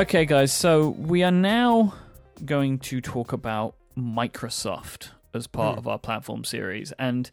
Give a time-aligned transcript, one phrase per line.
[0.00, 1.92] Okay, guys, so we are now
[2.42, 5.78] going to talk about Microsoft as part hmm.
[5.78, 6.90] of our platform series.
[6.98, 7.30] And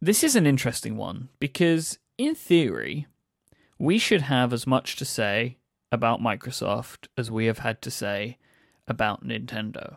[0.00, 3.08] this is an interesting one because, in theory,
[3.80, 5.58] we should have as much to say
[5.90, 8.38] about Microsoft as we have had to say
[8.86, 9.96] about Nintendo.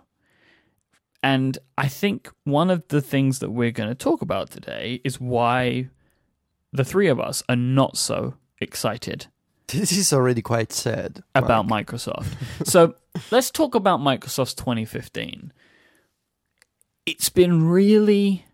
[1.21, 5.21] And I think one of the things that we're going to talk about today is
[5.21, 5.89] why
[6.74, 9.28] the three of us are not so excited
[9.68, 11.24] This is already quite sad.
[11.33, 11.68] about.
[11.68, 12.36] Microsoft.
[12.65, 12.96] so
[13.32, 15.51] let's talk about Microsoft's 2015.
[17.06, 18.46] It's been really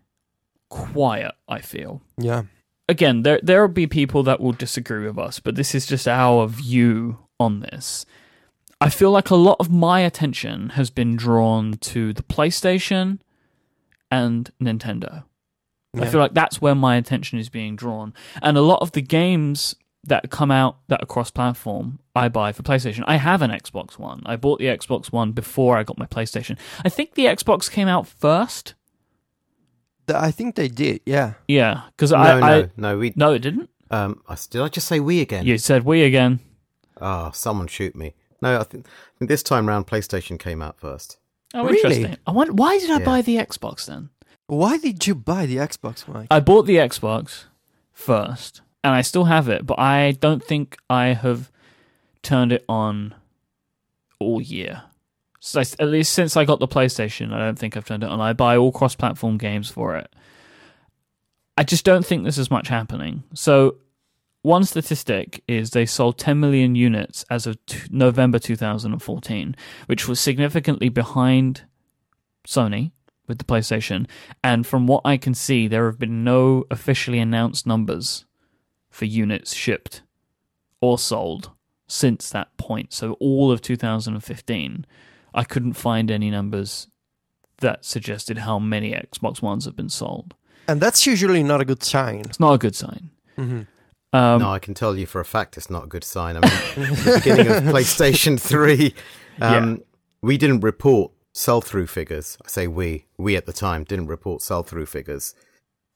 [0.68, 2.02] quiet, I feel.
[2.16, 2.42] Yeah.
[2.88, 6.08] Again, there there will be people that will disagree with us, but this is just
[6.08, 8.04] our view on this.
[8.80, 13.20] I feel like a lot of my attention has been drawn to the PlayStation
[14.10, 15.24] and Nintendo.
[15.94, 18.14] I feel like that's where my attention is being drawn.
[18.40, 22.52] And a lot of the games that come out that are cross platform, I buy
[22.52, 23.04] for PlayStation.
[23.06, 24.22] I have an Xbox One.
[24.26, 26.58] I bought the Xbox One before I got my PlayStation.
[26.84, 28.74] I think the Xbox came out first.
[30.08, 31.00] Th- I think they did.
[31.06, 31.34] Yeah.
[31.46, 32.98] Yeah, because No, I, no, I no.
[32.98, 33.70] We no, it didn't.
[33.90, 34.20] um.
[34.28, 35.46] I, did I just say we again?
[35.46, 36.40] You said we again.
[37.00, 38.14] Oh, someone shoot me.
[38.40, 41.18] No, I think, I think this time round PlayStation came out first.
[41.54, 41.76] Oh, Really?
[41.76, 42.16] interesting.
[42.26, 43.04] I wonder why did I Yeah.
[43.04, 44.10] buy the Xbox then?
[44.48, 46.26] Why did you buy the Xbox, Mike?
[46.30, 47.44] I bought the Xbox
[47.92, 51.50] first, and I still have it, but I don't think I have
[52.22, 53.14] turned it on
[54.18, 54.82] all year.
[55.40, 58.20] So at least since I got the PlayStation, I don't think I've turned it on.
[58.20, 60.12] I buy all cross-platform games for it.
[61.56, 63.24] I just don't think there's as much happening.
[63.34, 63.76] So
[64.42, 70.20] one statistic is they sold 10 million units as of t- November 2014, which was
[70.20, 71.62] significantly behind
[72.46, 72.92] Sony
[73.26, 74.08] with the PlayStation.
[74.42, 78.24] And from what I can see, there have been no officially announced numbers
[78.92, 80.02] for units shipped
[80.80, 81.50] or sold
[81.88, 82.92] since that point.
[82.92, 84.86] So all of 2015,
[85.34, 86.86] I couldn't find any numbers
[87.60, 90.34] that suggested how many Xbox Ones have been sold.
[90.68, 92.20] and that's usually not a good sign.
[92.20, 93.10] It's not a good sign.
[93.36, 93.66] Mhm.
[94.12, 96.36] Um, no, I can tell you for a fact it's not a good sign.
[96.36, 96.50] I mean,
[96.94, 98.94] the beginning of PlayStation 3,
[99.40, 99.82] um,
[100.20, 102.36] we didn't report sell through figures.
[102.44, 105.34] I say we, we at the time didn't report sell through figures.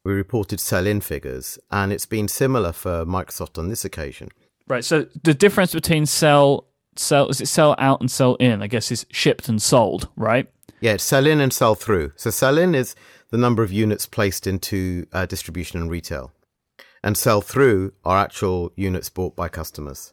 [0.07, 4.29] We reported sell in figures, and it's been similar for Microsoft on this occasion.
[4.69, 4.85] Right.
[4.85, 8.63] So the difference between sell sell is it sell out and sell in?
[8.63, 10.49] I guess is shipped and sold, right?
[10.81, 12.13] Yeah, it's sell in and sell through.
[12.15, 12.95] So sell in is
[13.31, 16.31] the number of units placed into uh, distribution and retail,
[17.03, 20.13] and sell through are actual units bought by customers.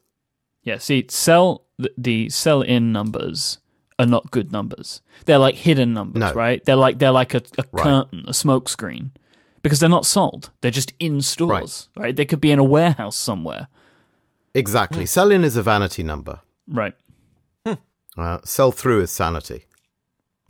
[0.64, 0.80] Yeah.
[0.80, 3.60] See, sell the, the sell in numbers
[4.00, 5.02] are not good numbers.
[5.26, 6.34] They're like hidden numbers, No.
[6.34, 6.66] right?
[6.66, 7.84] They're like they're like a, a Right.
[7.84, 9.12] curtain, a smoke screen,
[9.64, 10.52] because they're not sold.
[10.62, 12.16] They're just in stores, right?
[12.16, 13.68] They could be in a warehouse somewhere,
[14.56, 15.08] Exactly.
[15.08, 16.40] Sell in is a vanity number.
[16.68, 16.94] right?
[18.16, 19.66] Uh, sell through is sanity.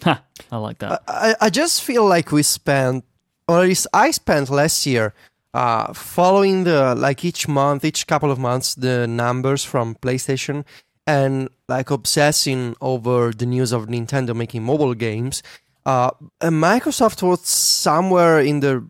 [0.04, 0.22] Ha!
[0.52, 1.02] I like that.
[1.08, 3.06] I, I just feel like we spent,
[3.48, 5.14] or at least I spent last year,
[5.54, 10.66] uh, following the like each month, each couple of months, the numbers from PlayStation,
[11.08, 15.42] and like obsessing over the news of Nintendo making mobile games.
[15.86, 18.86] Uh, and Microsoft was somewhere in the,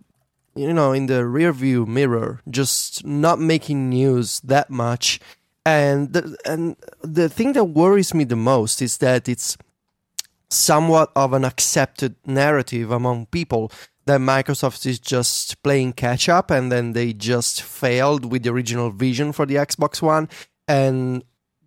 [0.55, 5.19] you know, in the rear view mirror, just not making news that much.
[5.65, 9.57] And the, and the thing that worries me the most is that it's
[10.49, 13.71] somewhat of an accepted narrative among people
[14.05, 18.91] that Microsoft is just playing catch up and then they just failed with the original
[18.91, 20.27] vision for the Xbox One
[20.67, 21.23] and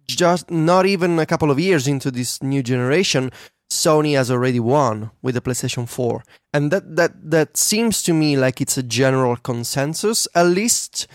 [0.07, 3.31] just not even a couple of years into this new generation
[3.71, 6.22] Sony has already won with the PlayStation 4
[6.53, 11.06] and that that that seems to me like it's a general consensus at least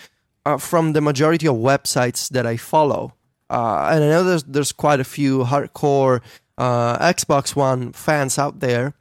[0.46, 3.14] uh, from the majority of websites that I follow
[3.52, 6.22] uh, and I know there's there's quite a few hardcore
[6.58, 8.94] uh, Xbox One fans out there,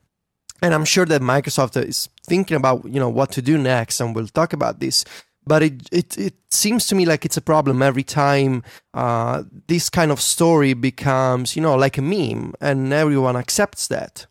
[0.61, 4.15] and I'm sure that Microsoft is thinking about you know what to do next, and
[4.15, 5.05] we'll talk about this.
[5.51, 8.63] But it it it seems to me like it's a problem every time
[8.95, 14.27] uh, this kind of story becomes you know like a meme, and everyone accepts that.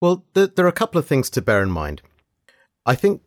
[0.00, 2.02] Well, th- there are a couple of things to bear in mind.
[2.86, 3.22] I think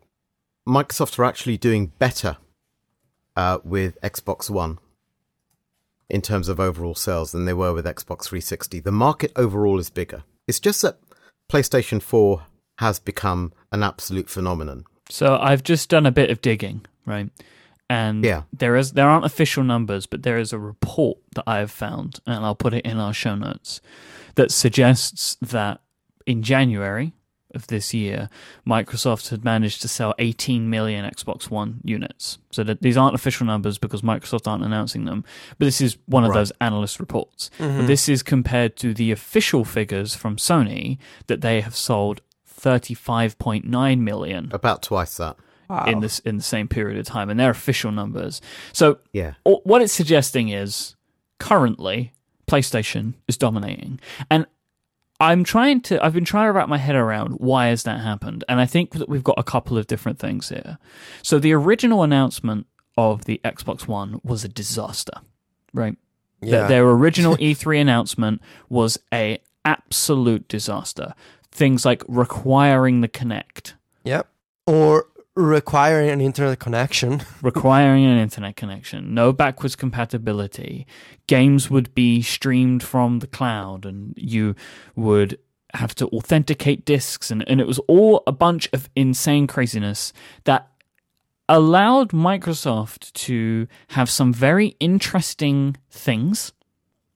[0.65, 2.37] Microsoft are actually doing better
[3.35, 4.79] uh, with Xbox One
[6.09, 8.79] in terms of overall sales than they were with Xbox 360.
[8.79, 10.23] The market overall is bigger.
[10.47, 10.99] It's just that
[11.51, 12.43] PlayStation 4
[12.77, 14.85] has become an absolute phenomenon.
[15.11, 17.29] So I've just done a bit of digging, right?
[17.89, 18.43] And Yeah.
[18.57, 22.19] there is there aren't official numbers, but there is a report that I have found,
[22.25, 23.81] and I'll put it in our show notes,
[24.35, 25.81] that suggests that
[26.25, 27.13] in January
[27.53, 28.29] of this year,
[28.65, 32.37] Microsoft had managed to sell 18 million Xbox One units.
[32.51, 35.25] So that these aren't official numbers because Microsoft aren't announcing them,
[35.59, 36.37] but this is one of Right.
[36.37, 37.49] those analyst reports.
[37.59, 37.79] Mm-hmm.
[37.79, 40.97] But this is compared to the official figures from Sony
[41.27, 42.21] that they have sold
[42.61, 45.37] 35.9 million About twice that.
[45.69, 45.85] Wow.
[45.85, 48.41] in this in the same period of time, and they're official numbers.
[48.73, 49.35] So Yeah.
[49.45, 50.95] o- what it's suggesting is
[51.39, 52.11] currently
[52.45, 53.99] PlayStation is dominating,
[54.29, 54.45] and
[55.21, 56.03] I'm trying to.
[56.03, 58.91] I've been trying to wrap my head around why has that happened, and I think
[58.95, 60.77] that we've got a couple of different things here.
[61.21, 62.65] So the original announcement
[62.97, 65.13] of the Xbox One was a disaster,
[65.73, 65.95] right?
[66.41, 66.67] Th- yeah.
[66.67, 71.13] Their original E3 announcement was a absolute disaster.
[71.51, 73.73] Things like requiring the Kinect.
[74.03, 74.27] Yep.
[74.67, 77.21] Or requiring an internet connection.
[77.41, 80.85] requiring an internet connection, no backwards compatibility.
[81.27, 84.55] Games would be streamed from the cloud, and you
[84.95, 85.37] would
[85.73, 90.11] have to authenticate disks, and, and it was all a bunch of insane craziness
[90.43, 90.67] that
[91.47, 96.53] allowed Microsoft to have some very interesting things.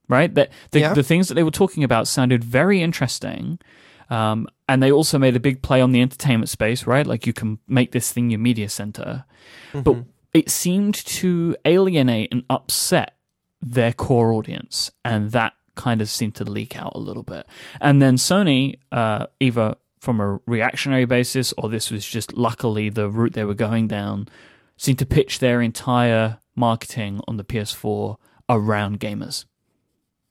[0.08, 0.94] Right, that the, Yeah.
[0.94, 3.58] the things that they were talking about sounded very interesting,
[4.10, 6.86] um, and they also made a big play on the entertainment space.
[6.86, 9.24] Right, like you can make this thing your media center,
[9.72, 9.96] but
[10.32, 13.16] it seemed to alienate and upset
[13.60, 17.46] their core audience, and that kind of seemed to leak out a little bit.
[17.80, 23.08] And then Sony, uh, either from a reactionary basis or this was just luckily the
[23.08, 24.28] route they were going down,
[24.76, 28.16] seemed to pitch their entire marketing on the PS4
[28.48, 29.44] around gamers.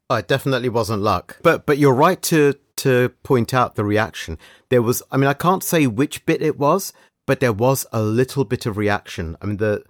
[0.09, 1.37] Oh, it definitely wasn't luck.
[1.41, 4.37] But but you're right to to point out the reaction.
[4.69, 6.93] There was I mean I can't say which bit it was,
[7.25, 9.35] but there was a little bit of reaction.
[9.41, 9.83] I mean the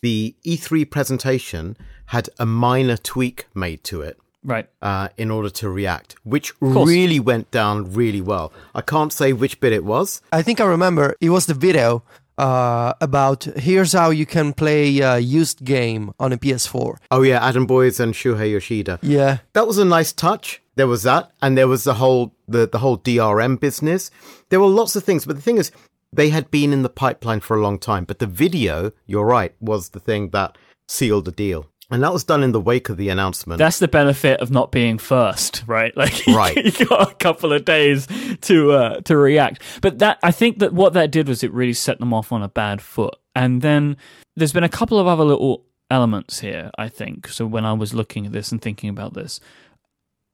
[0.00, 1.76] the E3 presentation
[2.06, 4.68] had a minor tweak made to it Right.
[4.80, 8.52] uh, in order to react, which really went down really well.
[8.74, 10.22] I can't say which bit it was.
[10.32, 12.04] I think I remember it was the video
[12.38, 16.96] uh, about here's how you can play a used game on a PS4.
[17.10, 18.98] Oh yeah, Adam Boyes and Shuhei Yoshida.
[19.02, 19.38] Yeah.
[19.52, 20.62] that was a nice touch.
[20.76, 24.10] There was that, and there was the whole the the whole DRM business.
[24.48, 25.72] There were lots of things, but the thing is,
[26.12, 28.04] they had been in the pipeline for a long time.
[28.04, 30.56] But the video, you're right, was the thing that
[30.86, 33.58] sealed the deal, and that was done in the wake of the announcement.
[33.58, 35.92] That's the benefit of not being first, right?
[35.96, 36.56] Like, Right.
[36.78, 38.06] you got a couple of days
[38.42, 39.62] to uh, to react.
[39.80, 42.42] But that I think that what that did was it really set them off on
[42.42, 43.16] a bad foot.
[43.34, 43.96] And then
[44.36, 46.70] there's been a couple of other little elements here.
[46.76, 47.46] I think so.
[47.46, 49.40] When I was looking at this and thinking about this,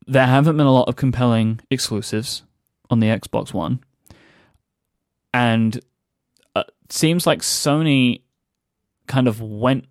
[0.06, 2.42] there haven't been a lot of compelling exclusives
[2.90, 3.80] on the Xbox One,
[5.32, 5.80] and
[6.56, 8.22] uh, it seems like Sony
[9.06, 9.86] kind of went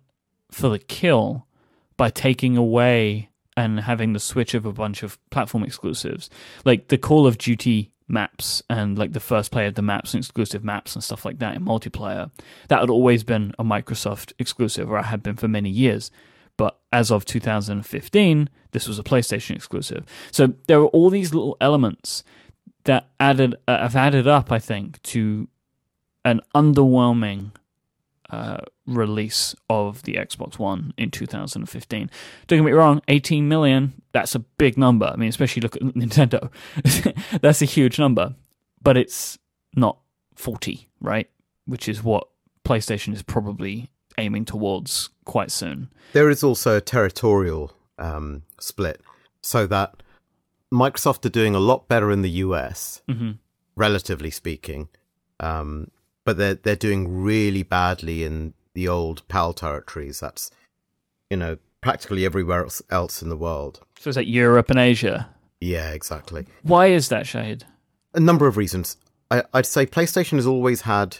[0.50, 1.46] for the kill
[1.96, 6.28] by taking away and having the switch of a bunch of platform exclusives,
[6.64, 10.22] like the Call of Duty maps and like the first play of the maps and
[10.22, 12.30] exclusive maps and stuff like that in multiplayer.
[12.68, 16.10] That had always been a Microsoft exclusive, or I had been for many years.
[16.56, 20.04] But as of 2015, this was a PlayStation exclusive.
[20.30, 22.22] So there were all these little elements
[22.84, 25.48] that added uh, have added up, I think, to
[26.24, 27.52] an underwhelming
[28.30, 32.10] uh, release of the Xbox One in 2015.
[32.46, 35.06] Don't get me wrong, 18 million, that's a big number.
[35.06, 36.50] I mean, especially look at Nintendo.
[37.40, 38.34] that's a huge number.
[38.82, 39.38] But it's
[39.74, 39.98] not
[40.34, 41.28] 40, right?
[41.66, 42.28] Which is what
[42.64, 45.90] PlayStation is probably aiming towards quite soon.
[46.12, 49.00] There is also a territorial um, split,
[49.40, 50.02] so that
[50.72, 53.32] Microsoft are doing a lot better in the US, hmm
[53.76, 54.88] relatively speaking,
[55.40, 55.90] um,
[56.24, 60.20] but they're they're doing really badly in the old PAL territories.
[60.20, 60.50] That's
[61.30, 63.80] you know practically everywhere else, else in the world.
[63.98, 65.28] So it's like Europe and Asia.
[65.60, 66.46] Yeah, exactly.
[66.62, 67.62] Why is that, Shahid?
[68.14, 68.96] A number of reasons.
[69.30, 71.18] I, I'd say PlayStation has always had,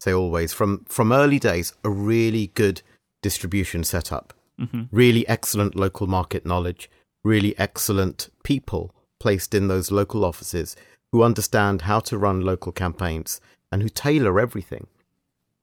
[0.00, 2.82] say always from from early days, a really good
[3.22, 4.32] distribution setup.
[4.58, 6.88] hmm really excellent local market knowledge,
[7.24, 10.76] really excellent people placed in those local offices
[11.10, 13.40] who understand how to run local campaigns
[13.74, 14.86] and who tailor everything.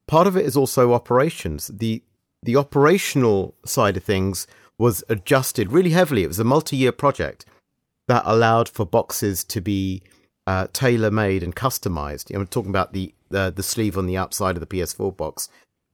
[0.05, 1.67] Part of it is also operations.
[1.67, 2.03] The
[2.43, 6.23] the operational side of things was adjusted really heavily.
[6.23, 7.45] It was a multi-year project
[8.07, 10.01] that allowed for boxes to be
[10.47, 12.29] uh, tailor-made and customized.
[12.29, 15.15] You know, I'm talking about the, the the sleeve on the outside of the PS4
[15.15, 15.49] box,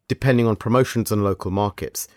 [0.08, 2.08] depending on promotions and local markets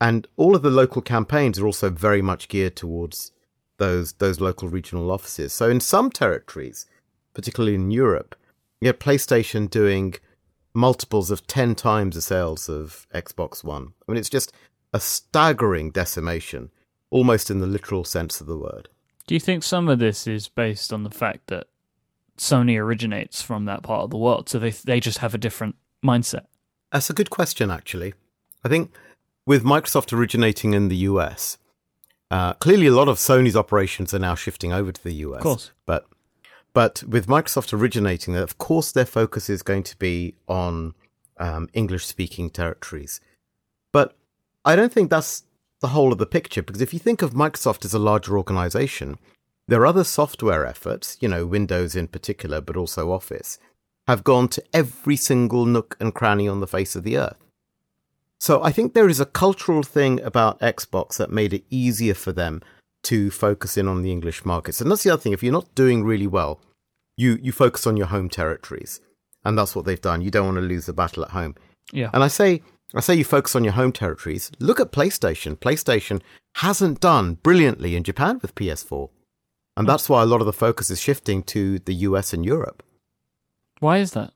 [0.00, 3.32] and all of the local campaigns are also very much geared towards
[3.78, 5.52] those those local regional offices.
[5.52, 6.86] So in some territories,
[7.34, 8.34] particularly in Europe,
[8.80, 10.14] you get PlayStation doing
[10.74, 13.94] multiples of ten times the sales of Xbox One.
[14.06, 14.52] I mean, it's just
[14.92, 16.70] a staggering decimation,
[17.10, 18.88] almost in the literal sense of the word.
[19.26, 21.66] Do you think some of this is based on the fact that
[22.38, 25.76] Sony originates from that part of the world, so they they just have a different
[26.04, 26.46] mindset.
[26.92, 28.14] That's a good question, actually.
[28.64, 28.94] I think
[29.44, 31.58] with Microsoft originating in the US,
[32.30, 35.38] uh, clearly a lot of Sony's operations are now shifting over to the US.
[35.38, 35.72] Of course.
[35.84, 36.06] But
[36.72, 40.94] but with Microsoft originating, that, of course, their focus is going to be on
[41.38, 43.20] um, English speaking territories.
[43.92, 44.14] But
[44.64, 45.44] I don't think that's
[45.80, 49.18] the whole of the picture because if you think of Microsoft as a larger organization,
[49.66, 53.58] their other software efforts, you know, Windows in particular, but also Office,
[54.06, 57.36] have gone to every single nook and cranny on the face of the earth.
[58.40, 62.32] So I think there is a cultural thing about Xbox that made it easier for
[62.32, 62.62] them
[63.04, 64.80] to focus in on the English markets.
[64.80, 65.32] And that's the other thing.
[65.32, 66.60] If you're not doing really well,
[67.16, 69.00] you, you focus on your home territories.
[69.44, 70.20] And that's what they've done.
[70.20, 71.54] You don't want to lose the battle at home.
[71.92, 72.10] Yeah.
[72.12, 72.62] And I say
[72.94, 74.50] I say you focus on your home territories.
[74.58, 75.56] Look at PlayStation.
[75.56, 76.22] PlayStation
[76.56, 79.10] hasn't done brilliantly in Japan with PS4.
[79.76, 82.82] And that's why a lot of the focus is shifting to the US and Europe.
[83.80, 84.32] Why is that?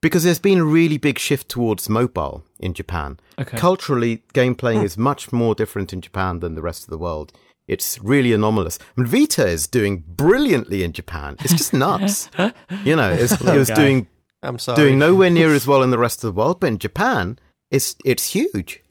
[0.00, 3.18] Because there's been a really big shift towards mobile in Japan.
[3.38, 3.56] Okay.
[3.56, 4.86] Culturally, game playing hmm.
[4.86, 7.32] is much more different in Japan than the rest of the world.
[7.66, 8.78] It's really anomalous.
[8.96, 11.36] I mean, Vita is doing brilliantly in Japan.
[11.40, 12.30] It's just nuts.
[12.84, 13.74] you know, it's, oh, it was guy.
[13.74, 14.06] doing
[14.42, 14.76] I'm sorry.
[14.76, 17.38] doing nowhere near as well in the rest of the world, but in Japan,
[17.70, 18.82] it's it's huge.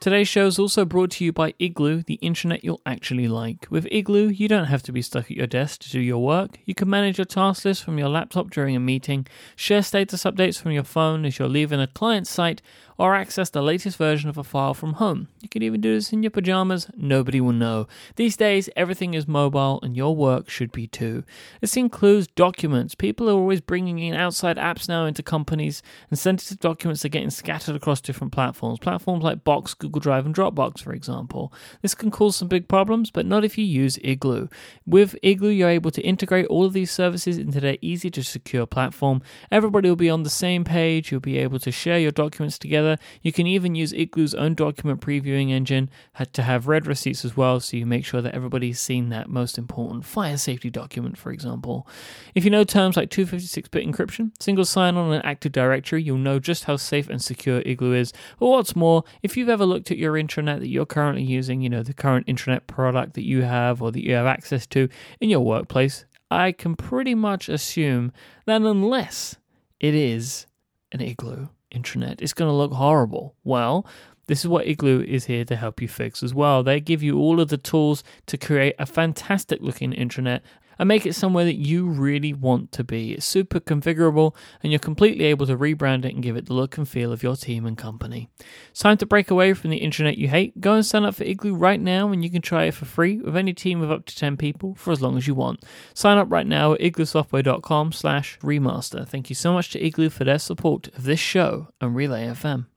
[0.00, 3.66] Today's show is also brought to you by Igloo, the internet you'll actually like.
[3.68, 6.58] With Igloo, you don't have to be stuck at your desk to do your work.
[6.64, 9.26] You can manage your task list from your laptop during a meeting,
[9.56, 12.62] share status updates from your phone as you're leaving a client site,
[12.96, 15.28] or access the latest version of a file from home.
[15.40, 17.86] You can even do this in your pajamas, nobody will know.
[18.16, 21.24] These days, everything is mobile, and your work should be too.
[21.62, 22.94] This includes documents.
[22.94, 27.30] People are always bringing in outside apps now into companies, and sensitive documents are getting
[27.30, 28.78] scattered across different platforms.
[28.78, 31.52] Platforms like Box, Google Drive, and Dropbox, for example.
[31.82, 34.46] This can cause some big problems, but not if you use Igloo.
[34.86, 38.66] With Igloo, you're able to integrate all of these services into their easy to secure
[38.66, 39.22] platform.
[39.50, 41.10] Everybody will be on the same page.
[41.10, 42.98] You'll be able to share your documents together.
[43.22, 45.88] You can even use Igloo's own document previewing engine
[46.32, 49.56] to have read receipts as well, so you make sure that everybody's seen that most
[49.56, 51.88] important fire safety document, for example.
[52.34, 56.64] If you know terms like 256-bit encryption, single sign-on, and Active Directory, you'll know just
[56.64, 58.12] how safe and secure Igloo is.
[58.38, 61.68] But what's more, if you've ever looked at your intranet that you're currently using, you
[61.68, 64.88] know, the current internet product that you have or that you have access to
[65.20, 68.12] in your workplace, I can pretty much assume
[68.46, 69.36] that unless
[69.78, 70.46] it is
[70.92, 73.36] an Igloo intranet, it's going to look horrible.
[73.44, 73.86] Well,
[74.26, 76.62] this is what Igloo is here to help you fix as well.
[76.62, 80.40] They give you all of the tools to create a fantastic looking intranet
[80.80, 83.12] and make it somewhere that you really want to be.
[83.12, 86.78] It's super configurable and you're completely able to rebrand it and give it the look
[86.78, 88.30] and feel of your team and company.
[88.70, 90.58] It's time to break away from the internet you hate.
[90.58, 93.18] Go and sign up for Igloo right now and you can try it for free
[93.18, 95.62] with any team of up to 10 people for as long as you want.
[95.92, 99.06] Sign up right now at igloosoftware.com slash remaster.
[99.06, 102.69] Thank you so much to Igloo for their support of this show and Relay FM.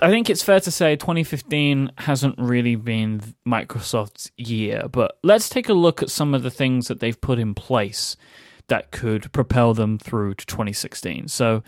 [0.00, 5.68] I think it's fair to say 2015 hasn't really been Microsoft's year, but let's take
[5.68, 8.16] a look at some of the things that they've put in place
[8.68, 11.26] that could propel them through to 2016.
[11.28, 11.64] So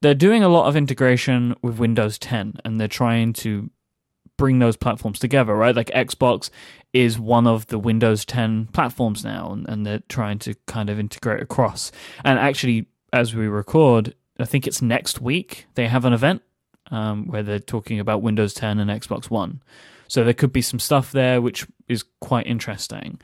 [0.00, 3.70] they're doing a lot of integration with Windows 10 and they're trying to
[4.36, 5.76] bring those platforms together, right?
[5.76, 6.50] Like Xbox
[6.92, 10.98] is one of the Windows 10 platforms now and, and they're trying to kind of
[10.98, 11.92] integrate across.
[12.24, 16.42] And actually, as we record, I think it's next week, they have an event
[16.92, 19.60] um, where they're talking about Windows 10 and Xbox One.
[20.06, 23.20] So there could be some stuff there which is quite interesting.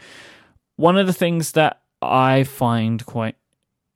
[0.77, 3.37] One of the things that I find quite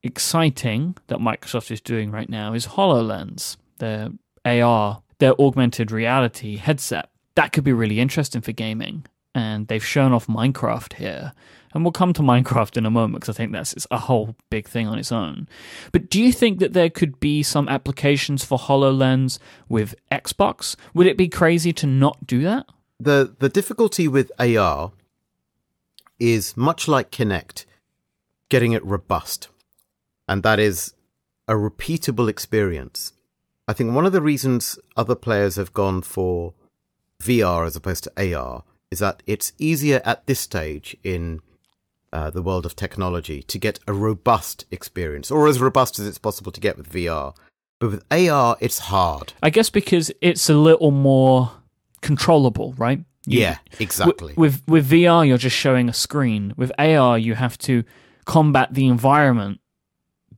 [0.02, 4.11] exciting that Microsoft is doing right now is HoloLens, their
[4.45, 7.09] AR, their augmented reality headset.
[7.35, 9.07] That could be really interesting for gaming.
[9.34, 11.32] And they've shown off Minecraft here.
[11.74, 14.68] And we'll come to Minecraft in a moment because I think that's a whole big
[14.68, 15.48] thing on its own.
[15.90, 20.76] But do you think that there could be some applications for HoloLens with Xbox?
[20.92, 22.66] Would it be crazy to not do that?
[23.00, 24.92] The the difficulty with AR
[26.20, 27.64] is much like Kinect,
[28.48, 29.48] getting it robust.
[30.28, 30.94] And that is
[31.48, 33.12] a repeatable experience.
[33.66, 36.54] I think one of the reasons other players have gone for
[37.20, 41.40] VR as opposed to AR is that it's easier at this stage in
[42.12, 46.18] uh, the world of technology to get a robust experience, or as robust as it's
[46.18, 47.34] possible to get with VR.
[47.80, 49.32] But with AR, it's hard.
[49.42, 51.50] I guess because it's a little more
[52.02, 53.00] controllable, right?
[53.26, 54.34] You- yeah, exactly.
[54.37, 56.52] With with VR, you're just showing a screen.
[56.56, 57.84] With AR, you have to
[58.26, 59.61] combat the environment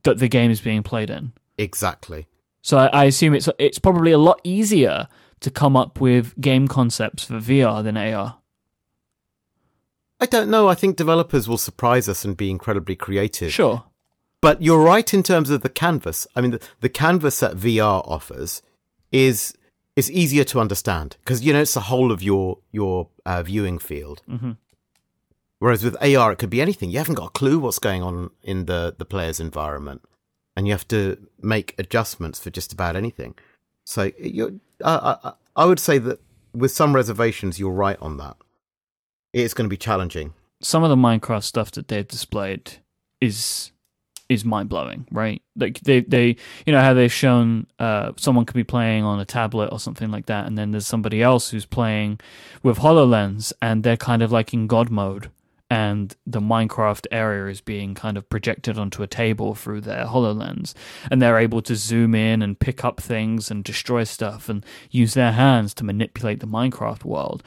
[0.03, 1.33] that the game is being played in.
[1.57, 2.27] exactly.
[2.61, 5.07] So I, I assume it's it's probably a lot easier
[5.41, 8.37] to come up with game concepts for VR than AR.
[10.19, 10.67] I don't know.
[10.69, 13.51] I think developers will surprise us and be incredibly creative.
[13.51, 13.83] Sure.
[14.41, 16.27] But you're right in terms of the canvas.
[16.35, 18.61] I mean, the, the canvas that VR offers
[19.11, 19.55] is
[19.95, 23.79] is easier to understand because you know it's the whole of your your uh, viewing
[23.79, 24.21] field.
[24.27, 24.51] hmm
[25.59, 26.91] Whereas with AR, it could be anything.
[26.91, 30.01] You haven't got a clue what's going on in the the player's environment,
[30.55, 33.35] and you have to make adjustments for just about anything.
[33.85, 36.19] So you, uh, I, I would say that
[36.53, 38.35] with some reservations, you're right on that.
[39.35, 40.33] It's going to be challenging.
[40.61, 42.77] Some of the Minecraft stuff that they've displayed
[43.19, 43.73] is
[44.29, 45.41] is mind blowing, right?
[45.57, 49.25] Like they they you know how they've shown uh, someone could be playing on a
[49.25, 52.21] tablet or something like that, and then there's somebody else who's playing
[52.63, 55.29] with Hololens, and they're kind of like in God mode,
[55.69, 60.73] and the Minecraft area is being kind of projected onto a table through their HoloLens,
[61.11, 65.13] and they're able to zoom in and pick up things and destroy stuff and use
[65.13, 67.43] their hands to manipulate the Minecraft world.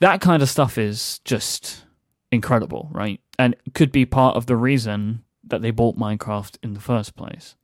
[0.00, 1.84] That kind of stuff is just
[2.32, 3.20] incredible, right?
[3.38, 7.54] And could be part of the reason that they bought Minecraft in the first place.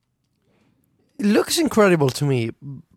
[1.18, 2.50] It looks incredible to me,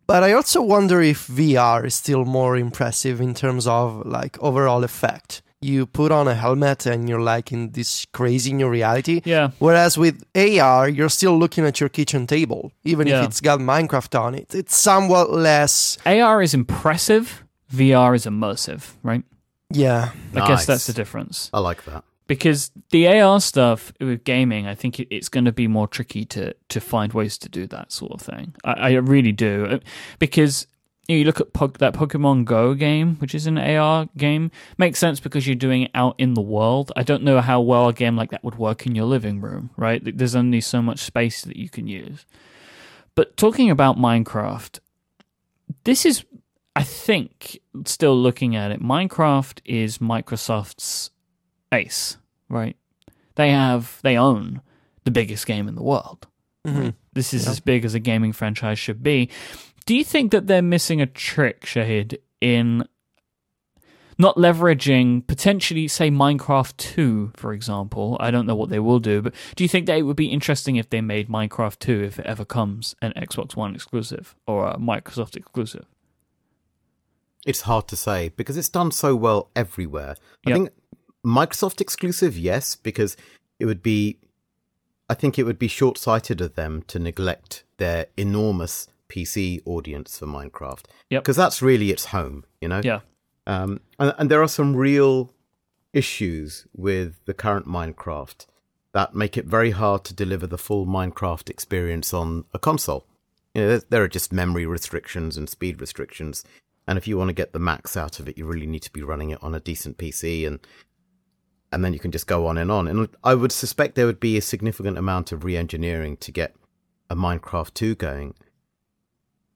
[0.08, 4.84] but I also wonder if VR is still more impressive in terms of like overall
[4.84, 5.42] effect.
[5.62, 9.22] You put on a helmet and you're like in this crazy new reality.
[9.26, 9.52] Yeah.
[9.60, 13.20] Whereas with AR, you're still looking at your kitchen table, even Yeah.
[13.22, 14.56] if it's got Minecraft on it.
[14.56, 15.98] It's somewhat less.
[16.06, 19.24] AR is impressive, VR is immersive, right?
[19.72, 20.12] Yeah.
[20.36, 21.50] I guess that's the difference.
[21.54, 22.04] I like that.
[22.28, 26.54] because the AR stuff with gaming, I think it's going to be more tricky to
[26.70, 28.56] to find ways to do that sort of thing.
[28.64, 29.80] I, I really do Uh,
[30.20, 30.66] because
[31.08, 35.00] you, you look at po- that Pokemon Go game, which is an AR game, makes
[35.00, 36.92] sense because you're doing it out in the world.
[36.96, 39.70] I don't know how well a game like that would work in your living room,
[39.78, 40.02] right?
[40.04, 42.26] There's only so much space that you can use.
[43.16, 44.80] But talking about Minecraft,
[45.84, 46.26] this is,
[46.80, 51.12] I think, still looking at it, Minecraft is Microsoft's
[51.74, 52.16] ace,
[52.48, 52.78] right?
[53.36, 54.62] They have, they own
[55.04, 56.26] the biggest game in the world.
[56.66, 56.94] Mhm.
[57.12, 57.52] This is Yeah.
[57.52, 59.30] as big as a gaming franchise should be.
[59.86, 62.86] Do you think that they're missing a trick, Shahid, in
[64.18, 68.16] not leveraging potentially, say, Minecraft 2, for example?
[68.22, 70.28] I don't know what they will do, but do you think that it would be
[70.28, 74.68] interesting if they made Minecraft 2 if it ever comes an Xbox One exclusive or
[74.70, 75.86] a Microsoft exclusive?
[77.46, 80.16] It's hard to say because it's done so well everywhere.
[80.46, 80.70] I think
[81.26, 83.16] Microsoft exclusive, yes, because
[83.60, 84.18] it would be,
[85.10, 90.20] I think it would be short sighted of them to neglect their enormous PC audience
[90.20, 90.86] for Minecraft.
[91.10, 91.24] Yep.
[91.24, 92.82] Because that's really its home, you know?
[92.84, 93.02] Yeah.
[93.48, 95.34] Um, and, and there are some real
[95.94, 98.46] issues with the current Minecraft
[98.94, 103.06] that make it very hard to deliver the full Minecraft experience on a console.
[103.54, 106.44] You know, there are just memory restrictions and speed restrictions,
[106.90, 108.92] and if you want to get the max out of it, you really need to
[108.92, 110.60] be running it on a decent PC, and
[111.72, 112.88] and then you can just go on and on.
[112.88, 116.56] And I would suspect there would be a significant amount of re-engineering to get
[117.08, 118.34] a Minecraft 2 going.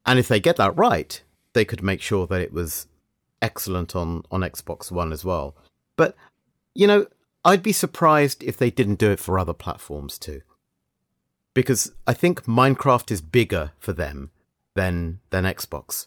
[0.05, 2.85] And if they get that right, they could make sure that it was
[3.41, 5.55] excellent on, on Xbox One as well.
[5.95, 6.15] But,
[6.75, 7.07] you know,
[7.43, 10.43] I'd be surprised if they didn't do it for other platforms too.
[11.55, 14.29] Because I think Minecraft is bigger for them
[14.75, 16.05] than than Xbox.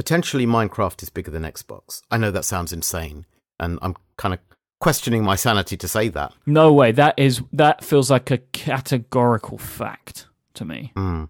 [0.00, 2.00] Potentially Minecraft is bigger than Xbox.
[2.10, 3.26] I know that sounds insane,
[3.58, 4.40] and I'm kind of
[4.80, 6.32] questioning my sanity to say that.
[6.46, 6.90] No way.
[6.90, 10.92] That is that feels like a categorical fact to me.
[10.96, 11.28] Mm,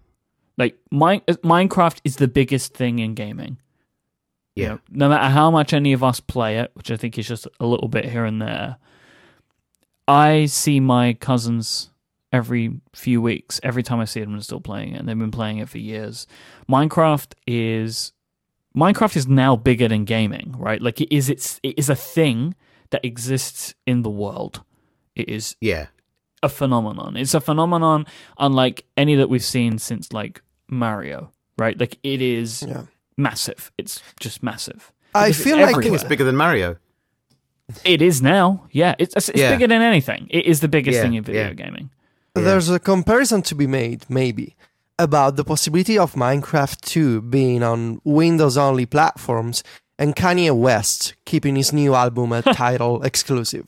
[0.57, 3.57] Like Min- Minecraft is the biggest thing in gaming.
[4.55, 4.69] You yeah.
[4.69, 7.49] know, no matter how much any of us play it, which I think is just
[7.59, 8.77] a little bit here and there,
[10.07, 11.89] I see my cousins
[12.31, 13.59] every few weeks.
[13.63, 15.77] Every time I see them, they're still playing it, and they've been playing it for
[15.77, 16.25] years.
[16.69, 18.13] Minecraft is
[18.75, 20.81] Minecraft is now bigger than gaming, right?
[20.81, 21.29] Like it is.
[21.29, 22.55] It's it is a thing
[22.91, 24.63] that exists in the world.
[25.15, 25.87] It is Yeah.
[26.43, 27.17] a phenomenon.
[27.17, 28.05] It's a phenomenon
[28.37, 31.77] unlike any that we've seen since like Mario, right?
[31.79, 32.83] Like it is Yeah.
[33.17, 33.71] massive.
[33.77, 34.91] It's just massive.
[35.13, 36.77] I Because it's feel like I it's bigger than Mario.
[37.85, 38.67] It is now.
[38.71, 39.51] Yeah, it's it's Yeah.
[39.51, 40.27] bigger than anything.
[40.29, 41.53] It is the biggest Yeah, thing in video yeah.
[41.53, 41.89] gaming.
[42.35, 42.43] Yeah.
[42.43, 44.55] There's a comparison to be made, maybe,
[44.99, 49.63] about the possibility of Minecraft 2 being on Windows only platforms
[49.97, 53.65] and Kanye West keeping his new album a Tidal exclusive.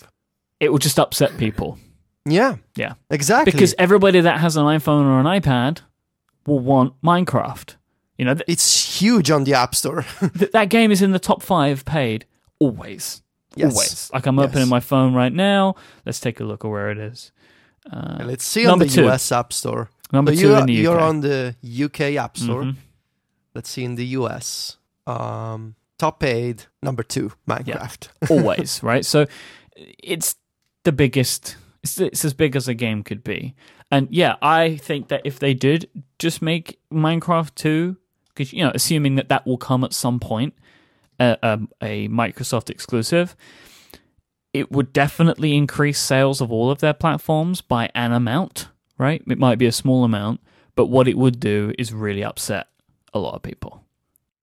[0.59, 1.77] It will just upset people.
[2.25, 2.57] Yeah.
[2.75, 2.93] Yeah.
[3.09, 3.51] Exactly.
[3.51, 5.79] Because everybody that has an iPhone or an iPad
[6.45, 7.75] will want Minecraft.
[8.17, 10.05] You know, th- it's huge on the App Store.
[10.37, 12.25] th- that game is in the top five paid
[12.59, 13.21] always.
[13.55, 13.73] yes.
[13.73, 14.09] Always.
[14.13, 14.49] Like I'm Yes.
[14.49, 15.75] opening my phone right now.
[16.05, 17.31] Let's take a look at where it is.
[17.91, 19.07] Uh, Let's see on the two.
[19.09, 19.89] US App Store.
[20.13, 20.83] Number But two in the UK.
[20.83, 22.63] You're on the UK App Store.
[22.63, 22.75] Mhm.
[23.53, 24.77] Let's see in the US.
[25.05, 28.07] Um, top paid, number two, Minecraft.
[28.29, 29.05] always, right?
[29.05, 29.25] So
[29.75, 30.35] it's
[30.83, 31.57] the biggest.
[31.83, 33.55] It's, it's as big as a game could be,
[33.91, 37.97] and yeah, I think that if they did just make Minecraft two,
[38.29, 40.53] because you know, assuming that that will come at some point,
[41.19, 43.35] uh, um, a Microsoft exclusive,
[44.53, 48.69] it would definitely increase sales of all of their platforms by an amount.
[48.97, 49.23] Right?
[49.27, 50.39] It might be a small amount,
[50.75, 52.67] but what it would do is really upset
[53.13, 53.83] a lot of people.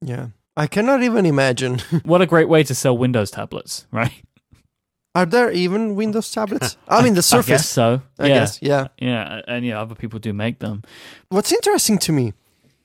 [0.02, 0.28] Yeah.
[0.56, 1.78] I cannot even imagine.
[2.04, 4.12] What a great way to sell Windows tablets, right?
[5.14, 6.76] Are there even Windows tablets?
[6.88, 7.46] I mean, the I Surface.
[7.48, 8.02] guess so.
[8.18, 8.34] I yeah.
[8.34, 8.88] guess, yeah.
[8.98, 10.82] Yeah, and yeah, other people do make them.
[11.30, 12.32] What's interesting to me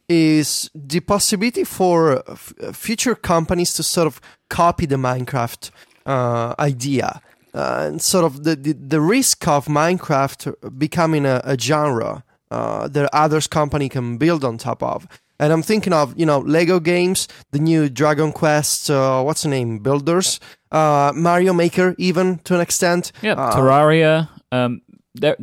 [0.07, 5.71] is the possibility for f- future companies to sort of copy the Minecraft
[6.05, 7.21] uh, idea.
[7.55, 12.87] Uh, and sort of the, the, the risk of Minecraft becoming a, a genre uh,
[12.89, 15.07] that others company can build on top of.
[15.39, 19.49] And I'm thinking of you know Lego games, the new Dragon Quest, uh, what's the
[19.49, 20.39] name, Builders,
[20.71, 23.11] uh, Mario Maker, even to an extent.
[23.21, 24.27] Yeah, Uh, Terraria.
[24.51, 24.81] Um,
[25.21, 25.37] there,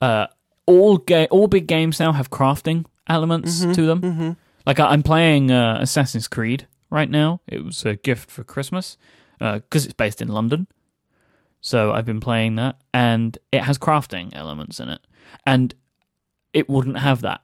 [0.00, 0.26] uh,
[0.66, 4.00] all ga- all big games now have crafting elements to them.
[4.00, 4.36] mhm.
[4.66, 7.40] Like I- I'm playing uh, Assassin's Creed right now.
[7.46, 8.96] It was a gift for Christmas
[9.38, 10.66] because it's based in London.
[11.62, 15.00] So I've been playing that, and it has crafting elements in it,
[15.46, 15.74] and
[16.52, 17.40] it wouldn't have that.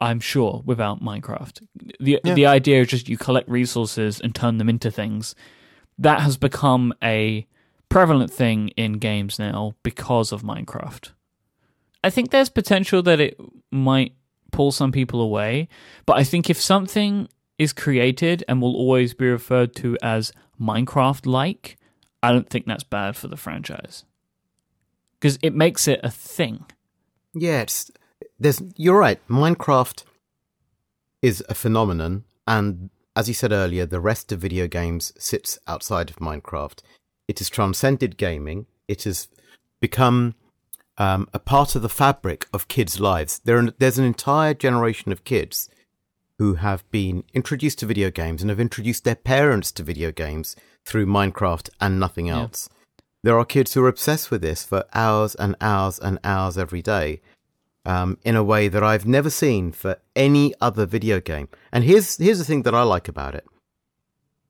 [0.00, 1.66] I'm sure without Minecraft.
[1.98, 2.34] the Yeah.
[2.34, 5.34] The idea is just you collect resources and turn them into things.
[5.98, 7.46] That has become a
[7.88, 11.10] prevalent thing in games now because of Minecraft.
[12.04, 13.38] I think there's potential that it
[13.70, 14.14] might
[14.50, 15.68] pull some people away,
[16.04, 21.26] but I think if something is created and will always be referred to as Minecraft
[21.26, 21.78] like,
[22.22, 24.04] I don't think that's bad for the franchise.
[25.18, 26.64] Because it makes it a thing.
[27.34, 27.90] Yeah, it's
[28.38, 29.20] there's you're right.
[29.28, 30.04] Minecraft
[31.20, 36.10] is a phenomenon, and as you said earlier, the rest of video games sits outside
[36.10, 36.80] of Minecraft.
[37.28, 38.66] It has transcended gaming.
[38.88, 39.28] It has
[39.80, 40.34] become
[40.98, 43.40] um, a part of the fabric of kids' lives.
[43.44, 45.68] There, are, there's an entire generation of kids
[46.38, 50.56] who have been introduced to video games and have introduced their parents to video games
[50.84, 52.40] through Minecraft and nothing Yeah.
[52.42, 52.68] else.
[53.22, 56.82] There are kids who are obsessed with this for hours and hours and hours every
[56.82, 57.20] day
[57.84, 61.48] um, in a way that I've never seen for any other video game.
[61.72, 63.44] And here's here's the thing that I like about it.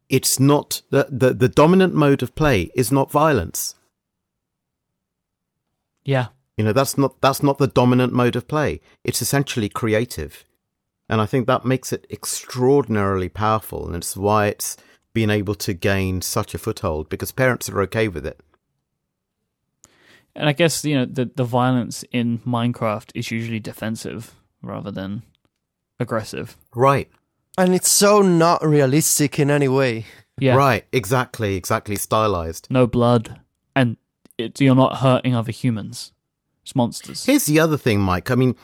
[0.09, 3.75] It's not the, the, the dominant mode of play is not violence.
[6.05, 6.29] Yeah.
[6.57, 8.81] You know, that's not that's not the dominant mode of play.
[9.05, 10.45] It's essentially creative.
[11.09, 14.77] And I think that makes it extraordinarily powerful and it's why it's
[15.13, 18.41] been able to gain such a foothold because parents are okay with it.
[20.35, 25.23] And I guess, you know, the, the violence in Minecraft is usually defensive rather than
[26.01, 26.57] aggressive.
[26.75, 27.11] Right.
[27.59, 30.07] And it's so not realistic in any way.
[30.39, 30.55] Yeah.
[30.55, 30.87] Right.
[30.93, 31.57] Exactly.
[31.57, 31.97] Exactly.
[31.97, 32.69] Stylized.
[32.71, 33.41] No blood.
[33.77, 33.99] And
[34.39, 36.13] it, you're not hurting other humans.
[36.63, 37.27] It's monsters.
[37.27, 38.31] Here's the other thing, Mike.
[38.31, 38.57] I mean,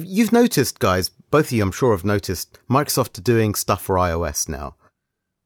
[0.00, 3.96] you've noticed, guys, both of you, I'm sure, have noticed Microsoft are doing stuff for
[3.96, 4.74] iOS now.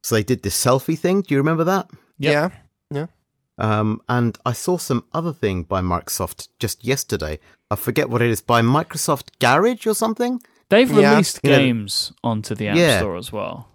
[0.03, 1.23] So they did this selfie thing.
[1.23, 1.91] Do you remember that?
[2.19, 2.33] Yep.
[2.33, 2.51] Yeah.
[2.91, 3.07] Yeah.
[3.59, 7.39] Um, and I saw some other thing by Microsoft just yesterday.
[7.71, 10.41] I forget what it is by Microsoft Garage or something.
[10.71, 11.59] They've released Yeah.
[11.59, 12.99] games onto the App Yeah.
[12.99, 13.69] Store as well.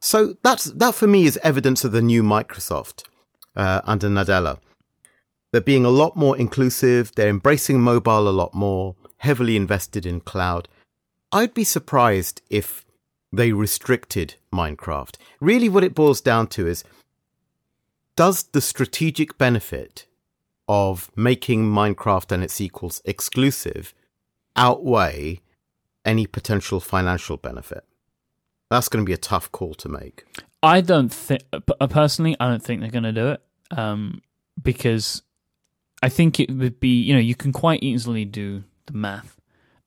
[0.00, 3.04] So that's that for me is evidence of the new Microsoft
[3.54, 4.58] uh, under Nadella.
[5.52, 7.12] They're being a lot more inclusive.
[7.14, 10.66] They're embracing mobile a lot more, heavily invested in cloud.
[11.30, 12.84] I'd be surprised if
[13.32, 15.16] they restricted Minecraft.
[15.40, 16.84] Really, what it boils down to is
[18.14, 20.06] does the strategic benefit
[20.68, 23.94] of making Minecraft and its sequels exclusive
[24.54, 25.40] outweigh
[26.04, 27.84] any potential financial benefit?
[28.70, 30.24] That's going to be a tough call to make.
[30.62, 31.42] I don't think,
[31.90, 33.42] personally, I don't think they're going to do it
[33.76, 34.22] um,
[34.62, 35.22] because
[36.02, 39.40] I think it would be, you know, you can quite easily do the math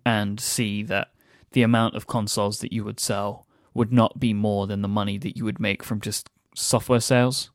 [0.05, 1.09] and see that
[1.55, 5.17] the amount of consoles that you would sell would not be more than the money
[5.17, 7.49] that you would make from just software sales.